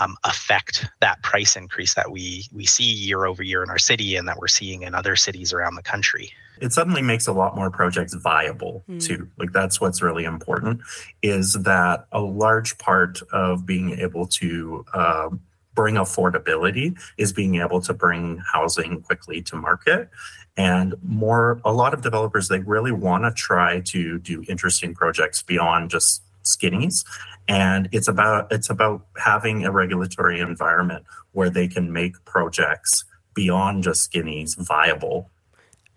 um, 0.00 0.16
affect 0.24 0.84
that 1.00 1.22
price 1.22 1.54
increase 1.54 1.94
that 1.94 2.10
we 2.10 2.44
we 2.52 2.66
see 2.66 2.82
year 2.82 3.24
over 3.24 3.44
year 3.44 3.62
in 3.62 3.70
our 3.70 3.78
city 3.78 4.16
and 4.16 4.26
that 4.26 4.36
we're 4.36 4.48
seeing 4.48 4.82
in 4.82 4.96
other 4.96 5.14
cities 5.14 5.52
around 5.52 5.76
the 5.76 5.82
country. 5.82 6.32
It 6.60 6.72
suddenly 6.72 7.02
makes 7.02 7.28
a 7.28 7.32
lot 7.32 7.54
more 7.54 7.70
projects 7.70 8.14
viable 8.14 8.82
mm. 8.90 9.00
too. 9.00 9.28
Like 9.38 9.52
that's 9.52 9.80
what's 9.80 10.02
really 10.02 10.24
important 10.24 10.80
is 11.22 11.52
that 11.52 12.06
a 12.10 12.20
large 12.20 12.76
part 12.78 13.22
of 13.32 13.64
being 13.64 13.92
able 14.00 14.26
to 14.26 14.84
um, 14.92 15.40
bring 15.78 15.94
affordability 15.94 16.98
is 17.18 17.32
being 17.32 17.54
able 17.54 17.80
to 17.80 17.94
bring 17.94 18.42
housing 18.52 19.00
quickly 19.00 19.40
to 19.40 19.54
market. 19.54 20.10
And 20.56 20.96
more 21.04 21.60
a 21.64 21.72
lot 21.72 21.94
of 21.94 22.02
developers 22.02 22.48
they 22.48 22.58
really 22.58 22.90
want 22.90 23.22
to 23.22 23.30
try 23.30 23.78
to 23.82 24.18
do 24.18 24.44
interesting 24.48 24.92
projects 24.92 25.40
beyond 25.40 25.90
just 25.90 26.24
skinnies. 26.42 27.04
And 27.46 27.88
it's 27.92 28.08
about 28.08 28.50
it's 28.50 28.68
about 28.68 29.06
having 29.18 29.64
a 29.64 29.70
regulatory 29.70 30.40
environment 30.40 31.04
where 31.30 31.48
they 31.48 31.68
can 31.68 31.92
make 31.92 32.24
projects 32.24 33.04
beyond 33.32 33.84
just 33.84 34.10
skinnies 34.10 34.56
viable. 34.58 35.30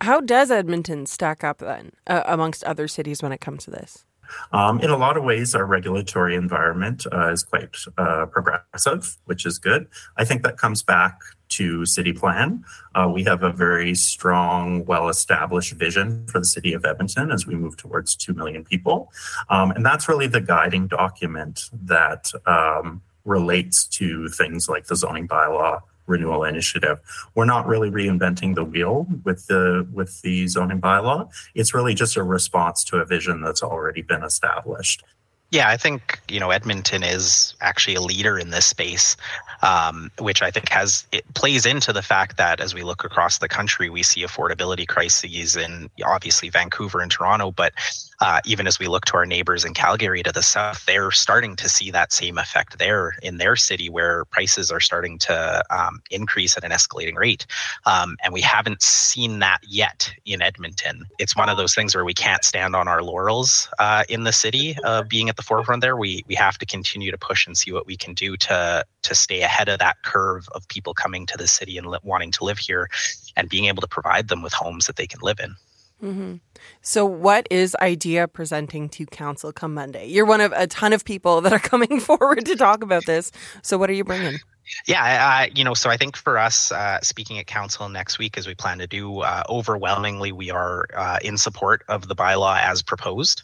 How 0.01 0.21
does 0.21 0.51
edmonton 0.51 1.07
stack 1.07 1.43
up 1.43 1.57
then 1.57 1.93
uh, 2.05 2.21
amongst 2.27 2.63
other 2.65 2.87
cities 2.87 3.23
when 3.23 3.31
it 3.31 3.41
comes 3.41 3.65
to 3.65 3.71
this 3.71 4.05
um, 4.51 4.79
in 4.79 4.89
a 4.89 4.97
lot 4.97 5.17
of 5.17 5.23
ways, 5.23 5.55
our 5.55 5.65
regulatory 5.65 6.35
environment 6.35 7.05
uh, 7.11 7.31
is 7.31 7.43
quite 7.43 7.75
uh, 7.97 8.25
progressive, 8.27 9.17
which 9.25 9.45
is 9.45 9.59
good. 9.59 9.87
I 10.17 10.25
think 10.25 10.43
that 10.43 10.57
comes 10.57 10.83
back 10.83 11.19
to 11.49 11.85
city 11.85 12.13
plan. 12.13 12.63
Uh, 12.95 13.09
we 13.13 13.23
have 13.25 13.43
a 13.43 13.51
very 13.51 13.93
strong, 13.93 14.85
well 14.85 15.09
established 15.09 15.73
vision 15.73 16.25
for 16.27 16.39
the 16.39 16.45
city 16.45 16.73
of 16.73 16.85
Edmonton 16.85 17.31
as 17.31 17.45
we 17.45 17.55
move 17.55 17.77
towards 17.77 18.15
2 18.15 18.33
million 18.33 18.63
people. 18.63 19.11
Um, 19.49 19.71
and 19.71 19.85
that's 19.85 20.07
really 20.07 20.27
the 20.27 20.41
guiding 20.41 20.87
document 20.87 21.69
that 21.73 22.31
um, 22.45 23.01
relates 23.25 23.85
to 23.85 24.29
things 24.29 24.67
like 24.67 24.87
the 24.87 24.95
zoning 24.95 25.27
bylaw 25.27 25.81
renewal 26.07 26.43
initiative. 26.43 26.99
We're 27.35 27.45
not 27.45 27.67
really 27.67 27.89
reinventing 27.89 28.55
the 28.55 28.63
wheel 28.63 29.07
with 29.23 29.47
the 29.47 29.87
with 29.91 30.21
the 30.21 30.47
zoning 30.47 30.81
bylaw. 30.81 31.29
It's 31.55 31.73
really 31.73 31.93
just 31.93 32.17
a 32.17 32.23
response 32.23 32.83
to 32.85 32.97
a 32.97 33.05
vision 33.05 33.41
that's 33.41 33.63
already 33.63 34.01
been 34.01 34.23
established. 34.23 35.03
Yeah, 35.51 35.67
I 35.67 35.75
think 35.75 36.21
you 36.29 36.39
know 36.39 36.49
Edmonton 36.49 37.03
is 37.03 37.53
actually 37.59 37.95
a 37.95 38.01
leader 38.01 38.39
in 38.39 38.51
this 38.51 38.65
space, 38.65 39.17
um, 39.61 40.09
which 40.17 40.41
I 40.41 40.49
think 40.49 40.69
has 40.69 41.05
it 41.11 41.25
plays 41.33 41.65
into 41.65 41.91
the 41.91 42.01
fact 42.01 42.37
that 42.37 42.61
as 42.61 42.73
we 42.73 42.83
look 42.83 43.03
across 43.03 43.39
the 43.39 43.49
country, 43.49 43.89
we 43.89 44.01
see 44.01 44.23
affordability 44.23 44.87
crises 44.87 45.57
in 45.57 45.89
obviously 46.05 46.47
Vancouver 46.47 47.01
and 47.01 47.11
Toronto, 47.11 47.51
but 47.51 47.73
uh, 48.21 48.39
even 48.45 48.67
as 48.67 48.77
we 48.79 48.87
look 48.87 49.03
to 49.05 49.15
our 49.15 49.25
neighbors 49.25 49.65
in 49.65 49.73
Calgary 49.73 50.21
to 50.21 50.31
the 50.31 50.43
south, 50.43 50.85
they're 50.85 51.09
starting 51.11 51.55
to 51.55 51.67
see 51.67 51.89
that 51.89 52.13
same 52.13 52.37
effect 52.37 52.77
there 52.77 53.15
in 53.23 53.37
their 53.37 53.55
city 53.55 53.89
where 53.89 54.25
prices 54.25 54.71
are 54.71 54.79
starting 54.79 55.17
to 55.17 55.63
um, 55.71 56.01
increase 56.11 56.55
at 56.55 56.63
an 56.63 56.69
escalating 56.69 57.17
rate. 57.17 57.47
Um, 57.87 58.15
and 58.23 58.31
we 58.31 58.41
haven't 58.41 58.81
seen 58.83 59.39
that 59.39 59.59
yet 59.67 60.13
in 60.25 60.41
Edmonton. 60.41 61.05
It's 61.17 61.35
one 61.35 61.49
of 61.49 61.57
those 61.57 61.73
things 61.73 61.95
where 61.95 62.05
we 62.05 62.13
can't 62.13 62.45
stand 62.45 62.75
on 62.75 62.87
our 62.87 63.01
laurels 63.01 63.67
uh, 63.79 64.03
in 64.07 64.23
the 64.23 64.33
city 64.33 64.77
of 64.83 65.09
being 65.09 65.27
at 65.27 65.35
the 65.35 65.40
forefront 65.41 65.81
there. 65.81 65.97
We, 65.97 66.23
we 66.27 66.35
have 66.35 66.57
to 66.59 66.65
continue 66.65 67.11
to 67.11 67.17
push 67.17 67.47
and 67.47 67.57
see 67.57 67.71
what 67.71 67.85
we 67.85 67.97
can 67.97 68.13
do 68.13 68.37
to, 68.37 68.85
to 69.03 69.15
stay 69.15 69.41
ahead 69.41 69.69
of 69.69 69.79
that 69.79 70.03
curve 70.03 70.47
of 70.53 70.67
people 70.67 70.93
coming 70.93 71.25
to 71.27 71.37
the 71.37 71.47
city 71.47 71.77
and 71.77 71.87
li- 71.87 71.99
wanting 72.03 72.31
to 72.31 72.43
live 72.43 72.57
here 72.57 72.89
and 73.35 73.49
being 73.49 73.65
able 73.65 73.81
to 73.81 73.87
provide 73.87 74.27
them 74.27 74.41
with 74.41 74.53
homes 74.53 74.87
that 74.87 74.95
they 74.95 75.07
can 75.07 75.19
live 75.21 75.39
in. 75.39 75.55
Mm-hmm. 76.03 76.35
So, 76.81 77.05
what 77.05 77.47
is 77.51 77.75
IDEA 77.79 78.27
presenting 78.27 78.89
to 78.89 79.05
council 79.05 79.51
come 79.51 79.75
Monday? 79.75 80.07
You're 80.07 80.25
one 80.25 80.41
of 80.41 80.51
a 80.55 80.65
ton 80.65 80.93
of 80.93 81.05
people 81.05 81.41
that 81.41 81.53
are 81.53 81.59
coming 81.59 81.99
forward 81.99 82.45
to 82.45 82.55
talk 82.55 82.83
about 82.83 83.05
this. 83.05 83.31
So, 83.61 83.77
what 83.77 83.89
are 83.89 83.93
you 83.93 84.03
bringing? 84.03 84.39
Yeah, 84.87 85.43
uh, 85.43 85.51
you 85.53 85.63
know, 85.63 85.73
so 85.73 85.89
I 85.89 85.97
think 85.97 86.15
for 86.15 86.37
us, 86.37 86.71
uh, 86.71 86.99
speaking 87.01 87.37
at 87.39 87.47
council 87.47 87.89
next 87.89 88.19
week, 88.19 88.37
as 88.37 88.47
we 88.47 88.55
plan 88.55 88.77
to 88.77 88.87
do, 88.87 89.19
uh, 89.19 89.43
overwhelmingly, 89.49 90.31
we 90.31 90.49
are 90.49 90.85
uh, 90.95 91.19
in 91.21 91.37
support 91.37 91.83
of 91.87 92.07
the 92.07 92.15
bylaw 92.15 92.59
as 92.61 92.81
proposed. 92.81 93.43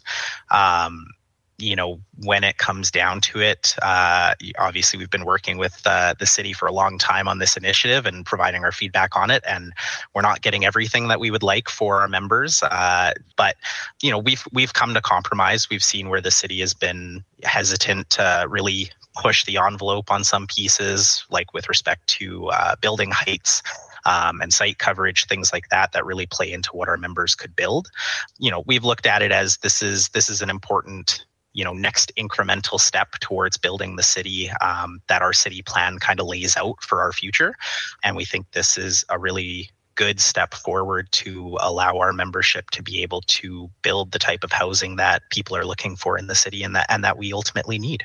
Um, 0.50 1.06
you 1.58 1.74
know, 1.74 2.00
when 2.24 2.44
it 2.44 2.58
comes 2.58 2.90
down 2.90 3.20
to 3.20 3.40
it, 3.40 3.74
uh, 3.82 4.34
obviously 4.58 4.98
we've 4.98 5.10
been 5.10 5.24
working 5.24 5.58
with 5.58 5.80
uh, 5.84 6.14
the 6.18 6.26
city 6.26 6.52
for 6.52 6.66
a 6.66 6.72
long 6.72 6.98
time 6.98 7.26
on 7.26 7.38
this 7.38 7.56
initiative 7.56 8.06
and 8.06 8.24
providing 8.24 8.64
our 8.64 8.70
feedback 8.70 9.16
on 9.16 9.30
it, 9.30 9.42
and 9.46 9.72
we're 10.14 10.22
not 10.22 10.40
getting 10.40 10.64
everything 10.64 11.08
that 11.08 11.18
we 11.18 11.30
would 11.30 11.42
like 11.42 11.68
for 11.68 12.00
our 12.00 12.08
members. 12.08 12.62
Uh, 12.62 13.12
but 13.36 13.56
you 14.02 14.10
know, 14.10 14.18
we've 14.18 14.44
we've 14.52 14.72
come 14.72 14.94
to 14.94 15.00
compromise. 15.00 15.68
We've 15.68 15.82
seen 15.82 16.08
where 16.08 16.20
the 16.20 16.30
city 16.30 16.60
has 16.60 16.74
been 16.74 17.24
hesitant 17.42 18.10
to 18.10 18.46
really 18.48 18.90
push 19.20 19.44
the 19.44 19.58
envelope 19.58 20.12
on 20.12 20.22
some 20.22 20.46
pieces, 20.46 21.24
like 21.28 21.52
with 21.52 21.68
respect 21.68 22.06
to 22.06 22.48
uh, 22.48 22.76
building 22.80 23.10
heights. 23.12 23.62
Um, 24.04 24.40
and 24.40 24.54
site 24.54 24.78
coverage, 24.78 25.26
things 25.26 25.52
like 25.52 25.68
that, 25.68 25.92
that 25.92 26.06
really 26.06 26.24
play 26.24 26.50
into 26.50 26.70
what 26.72 26.88
our 26.88 26.96
members 26.96 27.34
could 27.34 27.54
build. 27.54 27.90
You 28.38 28.50
know, 28.50 28.62
we've 28.64 28.84
looked 28.84 29.04
at 29.04 29.20
it 29.20 29.32
as 29.32 29.58
this 29.58 29.82
is 29.82 30.08
this 30.10 30.30
is 30.30 30.40
an 30.40 30.48
important 30.48 31.26
you 31.58 31.64
know 31.64 31.72
next 31.72 32.12
incremental 32.16 32.78
step 32.78 33.10
towards 33.20 33.56
building 33.56 33.96
the 33.96 34.02
city 34.04 34.48
um, 34.60 35.02
that 35.08 35.22
our 35.22 35.32
city 35.32 35.60
plan 35.60 35.98
kind 35.98 36.20
of 36.20 36.26
lays 36.28 36.56
out 36.56 36.80
for 36.84 37.02
our 37.02 37.12
future. 37.12 37.52
And 38.04 38.14
we 38.14 38.24
think 38.24 38.46
this 38.52 38.78
is 38.78 39.04
a 39.08 39.18
really 39.18 39.68
good 39.96 40.20
step 40.20 40.54
forward 40.54 41.10
to 41.10 41.58
allow 41.60 41.98
our 41.98 42.12
membership 42.12 42.70
to 42.70 42.80
be 42.80 43.02
able 43.02 43.22
to 43.22 43.68
build 43.82 44.12
the 44.12 44.20
type 44.20 44.44
of 44.44 44.52
housing 44.52 44.94
that 44.94 45.22
people 45.32 45.56
are 45.56 45.64
looking 45.64 45.96
for 45.96 46.16
in 46.16 46.28
the 46.28 46.36
city 46.36 46.62
and 46.62 46.76
that 46.76 46.86
and 46.88 47.02
that 47.02 47.18
we 47.18 47.32
ultimately 47.32 47.76
need 47.76 48.04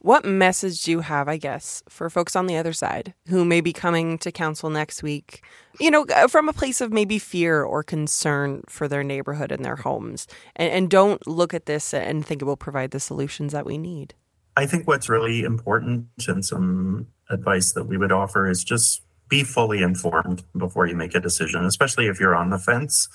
what 0.00 0.24
message 0.24 0.82
do 0.84 0.90
you 0.92 1.00
have, 1.00 1.28
I 1.28 1.36
guess, 1.36 1.82
for 1.88 2.08
folks 2.08 2.36
on 2.36 2.46
the 2.46 2.56
other 2.56 2.72
side 2.72 3.14
who 3.28 3.44
may 3.44 3.60
be 3.60 3.72
coming 3.72 4.18
to 4.18 4.30
council 4.30 4.70
next 4.70 5.02
week, 5.02 5.42
you 5.80 5.90
know, 5.90 6.06
uh, 6.14 6.28
from 6.28 6.48
a 6.48 6.52
place 6.52 6.80
of 6.80 6.92
maybe 6.92 7.18
fear 7.18 7.62
or 7.62 7.82
concern 7.82 8.62
for 8.68 8.86
their 8.86 9.02
neighborhood 9.02 9.50
and 9.50 9.64
their 9.64 9.76
homes, 9.76 10.26
and, 10.56 10.70
and 10.72 10.90
don't 10.90 11.26
look 11.26 11.52
at 11.52 11.66
this 11.66 11.92
and 11.92 12.24
think 12.24 12.42
it 12.42 12.44
will 12.44 12.56
provide 12.56 12.92
the 12.92 13.00
solutions 13.00 13.52
that 13.52 13.66
we 13.66 13.78
need? 13.78 14.14
I 14.56 14.66
think 14.66 14.86
what's 14.86 15.08
really 15.08 15.42
important 15.42 16.06
and 16.26 16.44
some 16.44 17.06
advice 17.30 17.72
that 17.72 17.84
we 17.84 17.96
would 17.96 18.12
offer 18.12 18.48
is 18.48 18.64
just 18.64 19.02
be 19.28 19.44
fully 19.44 19.82
informed 19.82 20.42
before 20.56 20.86
you 20.86 20.96
make 20.96 21.14
a 21.14 21.20
decision, 21.20 21.64
especially 21.64 22.06
if 22.06 22.18
you're 22.18 22.34
on 22.34 22.50
the 22.50 22.58
fence 22.58 23.08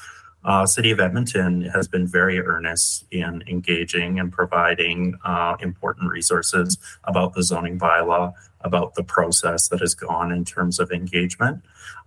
uh, 0.46 0.66
City 0.66 0.92
of 0.92 1.00
Edmonton 1.00 1.62
has 1.62 1.88
been 1.88 2.08
very 2.08 2.40
earnest 2.40 3.06
in 3.12 3.44
engaging 3.48 4.20
and 4.20 4.32
providing 4.32 5.16
uh, 5.24 5.56
important 5.62 6.12
resources 6.12 6.78
about 7.06 7.34
the 7.34 7.44
zoning 7.44 7.80
bylaw, 7.80 8.34
about 8.62 8.96
the 8.96 9.04
process 9.04 9.70
that 9.70 9.80
has 9.80 9.96
gone 9.96 10.32
in 10.32 10.46
terms 10.46 10.80
of 10.80 10.92
engagement. 10.92 11.62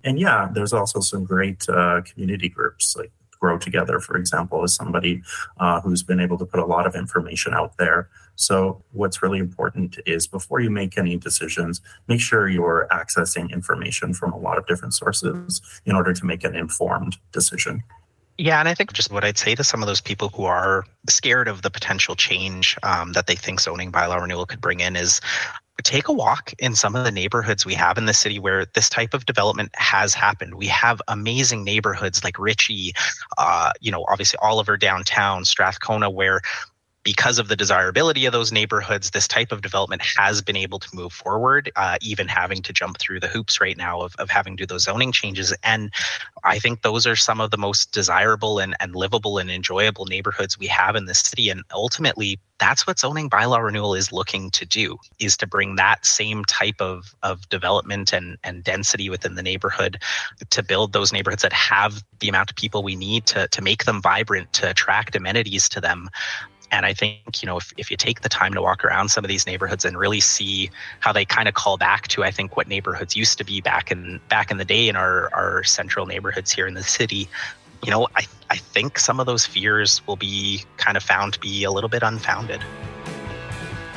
And 0.05 0.19
yeah, 0.19 0.49
there's 0.53 0.73
also 0.73 1.01
some 1.01 1.25
great 1.25 1.69
uh, 1.69 2.03
community 2.03 2.49
groups 2.49 2.97
like 2.97 3.13
Grow 3.41 3.59
Together, 3.59 4.01
for 4.01 4.17
example, 4.17 4.65
is 4.65 4.75
somebody 4.75 5.23
uh, 5.59 5.81
who's 5.81 6.03
been 6.03 6.21
able 6.21 6.39
to 6.39 6.47
put 6.47 6.61
a 6.61 6.65
lot 6.65 6.87
of 6.87 6.95
information 6.95 7.55
out 7.55 7.77
there. 7.77 8.09
So, 8.35 8.83
what's 8.93 9.23
really 9.23 9.39
important 9.39 9.99
is 10.07 10.27
before 10.27 10.61
you 10.61 10.71
make 10.71 10.99
any 10.99 11.17
decisions, 11.17 11.81
make 12.09 12.21
sure 12.21 12.49
you're 12.49 12.87
accessing 12.91 13.51
information 13.53 14.15
from 14.15 14.33
a 14.33 14.39
lot 14.39 14.59
of 14.59 14.67
different 14.67 14.95
sources 14.95 15.61
in 15.85 15.95
order 15.95 16.13
to 16.13 16.25
make 16.25 16.45
an 16.45 16.55
informed 16.55 17.17
decision. 17.33 17.83
Yeah, 18.39 18.61
and 18.61 18.69
I 18.69 18.75
think 18.75 18.93
just 18.93 19.11
what 19.11 19.25
I'd 19.25 19.39
say 19.39 19.55
to 19.55 19.65
some 19.65 19.83
of 19.83 19.87
those 19.87 20.01
people 20.01 20.29
who 20.29 20.45
are 20.45 20.85
scared 21.09 21.49
of 21.49 21.63
the 21.63 21.71
potential 21.71 22.15
change 22.15 22.77
um, 22.83 23.13
that 23.13 23.27
they 23.27 23.35
think 23.35 23.61
zoning 23.61 23.91
bylaw 23.91 24.21
renewal 24.21 24.45
could 24.45 24.61
bring 24.61 24.81
in 24.81 24.95
is 24.95 25.21
take 25.83 26.09
a 26.09 26.13
walk 26.13 26.53
in 26.59 26.75
some 26.75 26.97
of 26.97 27.05
the 27.05 27.11
neighborhoods 27.11 27.65
we 27.65 27.75
have 27.75 27.99
in 27.99 28.07
the 28.07 28.15
city 28.15 28.39
where 28.39 28.65
this 28.75 28.89
type 28.89 29.15
of 29.15 29.27
development 29.27 29.71
has 29.75 30.15
happened. 30.15 30.55
We 30.55 30.67
have 30.67 31.01
amazing 31.09 31.65
neighborhoods 31.65 32.25
like 32.25 32.39
Ritchie, 32.39 32.93
uh, 33.39 33.73
you 33.81 33.91
know, 33.91 34.05
obviously 34.09 34.39
Oliver 34.43 34.77
downtown, 34.77 35.45
Strathcona, 35.45 36.11
where 36.11 36.41
because 37.07 37.39
of 37.39 37.47
the 37.47 37.55
desirability 37.55 38.27
of 38.27 38.33
those 38.33 38.51
neighborhoods, 38.51 39.13
this 39.13 39.29
type 39.29 39.53
of 39.53 39.63
development 39.63 40.03
has 40.19 40.43
been 40.43 40.57
able 40.57 40.81
to 40.81 40.89
move 40.93 41.13
forward, 41.13 41.71
uh, 41.77 41.97
even 42.03 42.27
having 42.27 42.61
to 42.61 42.73
jump 42.73 42.99
through 42.99 43.21
the 43.21 43.29
hoops 43.29 43.61
right 43.61 43.77
now 43.77 44.01
of, 44.01 44.17
of 44.17 44.29
having 44.29 44.57
to 44.57 44.65
do 44.65 44.67
those 44.67 44.83
zoning 44.83 45.13
changes. 45.13 45.55
And 45.63 45.93
I 46.43 46.59
think 46.59 46.83
those 46.83 47.07
are 47.07 47.15
some 47.15 47.41
of 47.41 47.53
the 47.53 47.59
most 47.59 47.93
desirable 47.93 48.59
and, 48.59 48.75
and 48.81 48.97
livable 48.97 49.39
and 49.39 49.53
enjoyable 49.53 50.07
neighborhoods 50.07 50.59
we 50.59 50.67
have 50.67 50.97
in 50.97 51.05
this 51.05 51.21
city. 51.21 51.49
And 51.49 51.63
ultimately, 51.73 52.41
that's 52.59 52.89
what 52.89 52.99
zoning 52.99 53.31
bylaw 53.31 53.63
renewal 53.63 53.95
is 53.95 54.11
looking 54.11 54.51
to 54.51 54.67
do 54.67 54.97
is 55.21 55.37
to 55.37 55.47
bring 55.47 55.77
that 55.77 56.05
same 56.05 56.45
type 56.47 56.81
of, 56.81 57.15
of 57.23 57.49
development 57.51 58.13
and, 58.13 58.37
and 58.43 58.65
density 58.65 59.09
within 59.11 59.37
the 59.37 59.43
neighborhood 59.43 60.03
to 60.51 60.63
build 60.63 60.93
those 60.93 61.13
neighborhoods 61.13 61.43
that 61.43 61.53
have 61.53 62.03
the 62.19 62.29
amount 62.29 62.51
of 62.51 62.57
people 62.57 62.83
we 62.83 62.97
need 62.97 63.27
to, 63.27 63.47
to 63.49 63.63
make 63.63 63.85
them 63.85 64.03
vibrant 64.03 64.53
to 64.55 64.69
attract 64.69 65.15
amenities 65.15 65.69
to 65.69 65.81
them 65.81 66.09
and 66.77 66.85
I 66.85 66.93
think, 66.93 67.43
you 67.43 67.47
know, 67.47 67.57
if, 67.57 67.73
if 67.79 67.91
you 67.91 67.97
take 67.97 68.21
the 68.21 68.29
time 68.29 68.53
to 68.53 68.61
walk 68.61 68.85
around 68.85 69.09
some 69.09 69.25
of 69.25 69.29
these 69.29 69.47
neighborhoods 69.47 69.87
and 69.87 69.97
really 69.97 70.21
see 70.21 70.71
how 71.01 71.11
they 71.11 71.25
kind 71.25 71.49
of 71.49 71.55
call 71.55 71.79
back 71.79 72.07
to, 72.09 72.23
I 72.23 72.31
think, 72.31 72.55
what 72.55 72.69
neighborhoods 72.69 73.17
used 73.17 73.39
to 73.39 73.45
be 73.45 73.63
back 73.63 73.91
in 73.91 74.21
back 74.29 74.51
in 74.51 74.59
the 74.59 74.65
day 74.65 74.87
in 74.87 74.95
our, 74.95 75.35
our 75.35 75.65
central 75.65 76.05
neighborhoods 76.05 76.53
here 76.53 76.67
in 76.67 76.75
the 76.75 76.83
city, 76.83 77.31
you 77.83 77.91
know, 77.91 78.09
I, 78.15 78.27
I 78.51 78.57
think 78.57 78.99
some 78.99 79.21
of 79.21 79.25
those 79.25 79.47
fears 79.47 80.07
will 80.07 80.17
be 80.17 80.65
kind 80.77 80.99
of 80.99 81.03
found 81.03 81.33
to 81.33 81.41
be 81.41 81.65
a 81.65 81.71
little 81.71 81.89
bit 81.89 82.03
unfounded. 82.03 82.61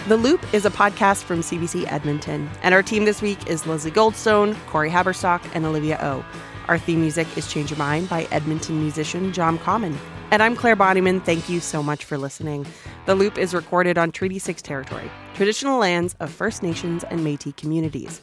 The 0.07 0.15
Loop 0.15 0.53
is 0.53 0.65
a 0.65 0.69
podcast 0.69 1.23
from 1.23 1.41
CBC 1.41 1.91
Edmonton, 1.91 2.49
and 2.63 2.73
our 2.73 2.81
team 2.81 3.03
this 3.03 3.21
week 3.21 3.45
is 3.49 3.67
Leslie 3.67 3.91
Goldstone, 3.91 4.55
Corey 4.67 4.89
Haberstock, 4.89 5.41
and 5.53 5.65
Olivia 5.65 5.99
O. 6.01 6.25
Our 6.69 6.77
theme 6.77 7.01
music 7.01 7.27
is 7.37 7.51
Change 7.51 7.71
Your 7.71 7.77
Mind 7.77 8.07
by 8.07 8.23
Edmonton 8.31 8.79
musician 8.79 9.33
John 9.33 9.57
Common. 9.57 9.97
And 10.31 10.43
I'm 10.43 10.55
Claire 10.55 10.75
Bonnyman. 10.75 11.23
Thank 11.23 11.49
you 11.49 11.59
so 11.59 11.81
much 11.81 12.05
for 12.05 12.15
listening. 12.15 12.67
The 13.07 13.15
Loop 13.15 13.39
is 13.39 13.55
recorded 13.55 13.97
on 13.97 14.11
Treaty 14.11 14.37
6 14.37 14.61
territory, 14.61 15.09
traditional 15.33 15.79
lands 15.79 16.15
of 16.19 16.29
First 16.29 16.61
Nations 16.61 17.03
and 17.05 17.23
Metis 17.23 17.53
communities. 17.57 18.21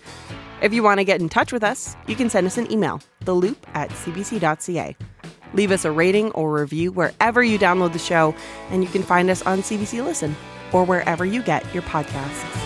If 0.62 0.72
you 0.72 0.84
want 0.84 0.98
to 0.98 1.04
get 1.04 1.20
in 1.20 1.28
touch 1.28 1.52
with 1.52 1.64
us, 1.64 1.96
you 2.06 2.14
can 2.14 2.30
send 2.30 2.46
us 2.46 2.58
an 2.58 2.70
email, 2.70 3.00
theloop 3.24 3.56
at 3.74 3.90
cbc.ca. 3.90 4.96
Leave 5.52 5.70
us 5.72 5.84
a 5.84 5.90
rating 5.90 6.30
or 6.32 6.52
review 6.52 6.92
wherever 6.92 7.42
you 7.42 7.58
download 7.58 7.92
the 7.92 7.98
show, 7.98 8.34
and 8.70 8.84
you 8.84 8.90
can 8.90 9.02
find 9.02 9.28
us 9.28 9.42
on 9.42 9.58
CBC 9.58 10.04
Listen 10.04 10.36
or 10.72 10.84
wherever 10.84 11.24
you 11.24 11.42
get 11.42 11.62
your 11.74 11.82
podcasts. 11.82 12.65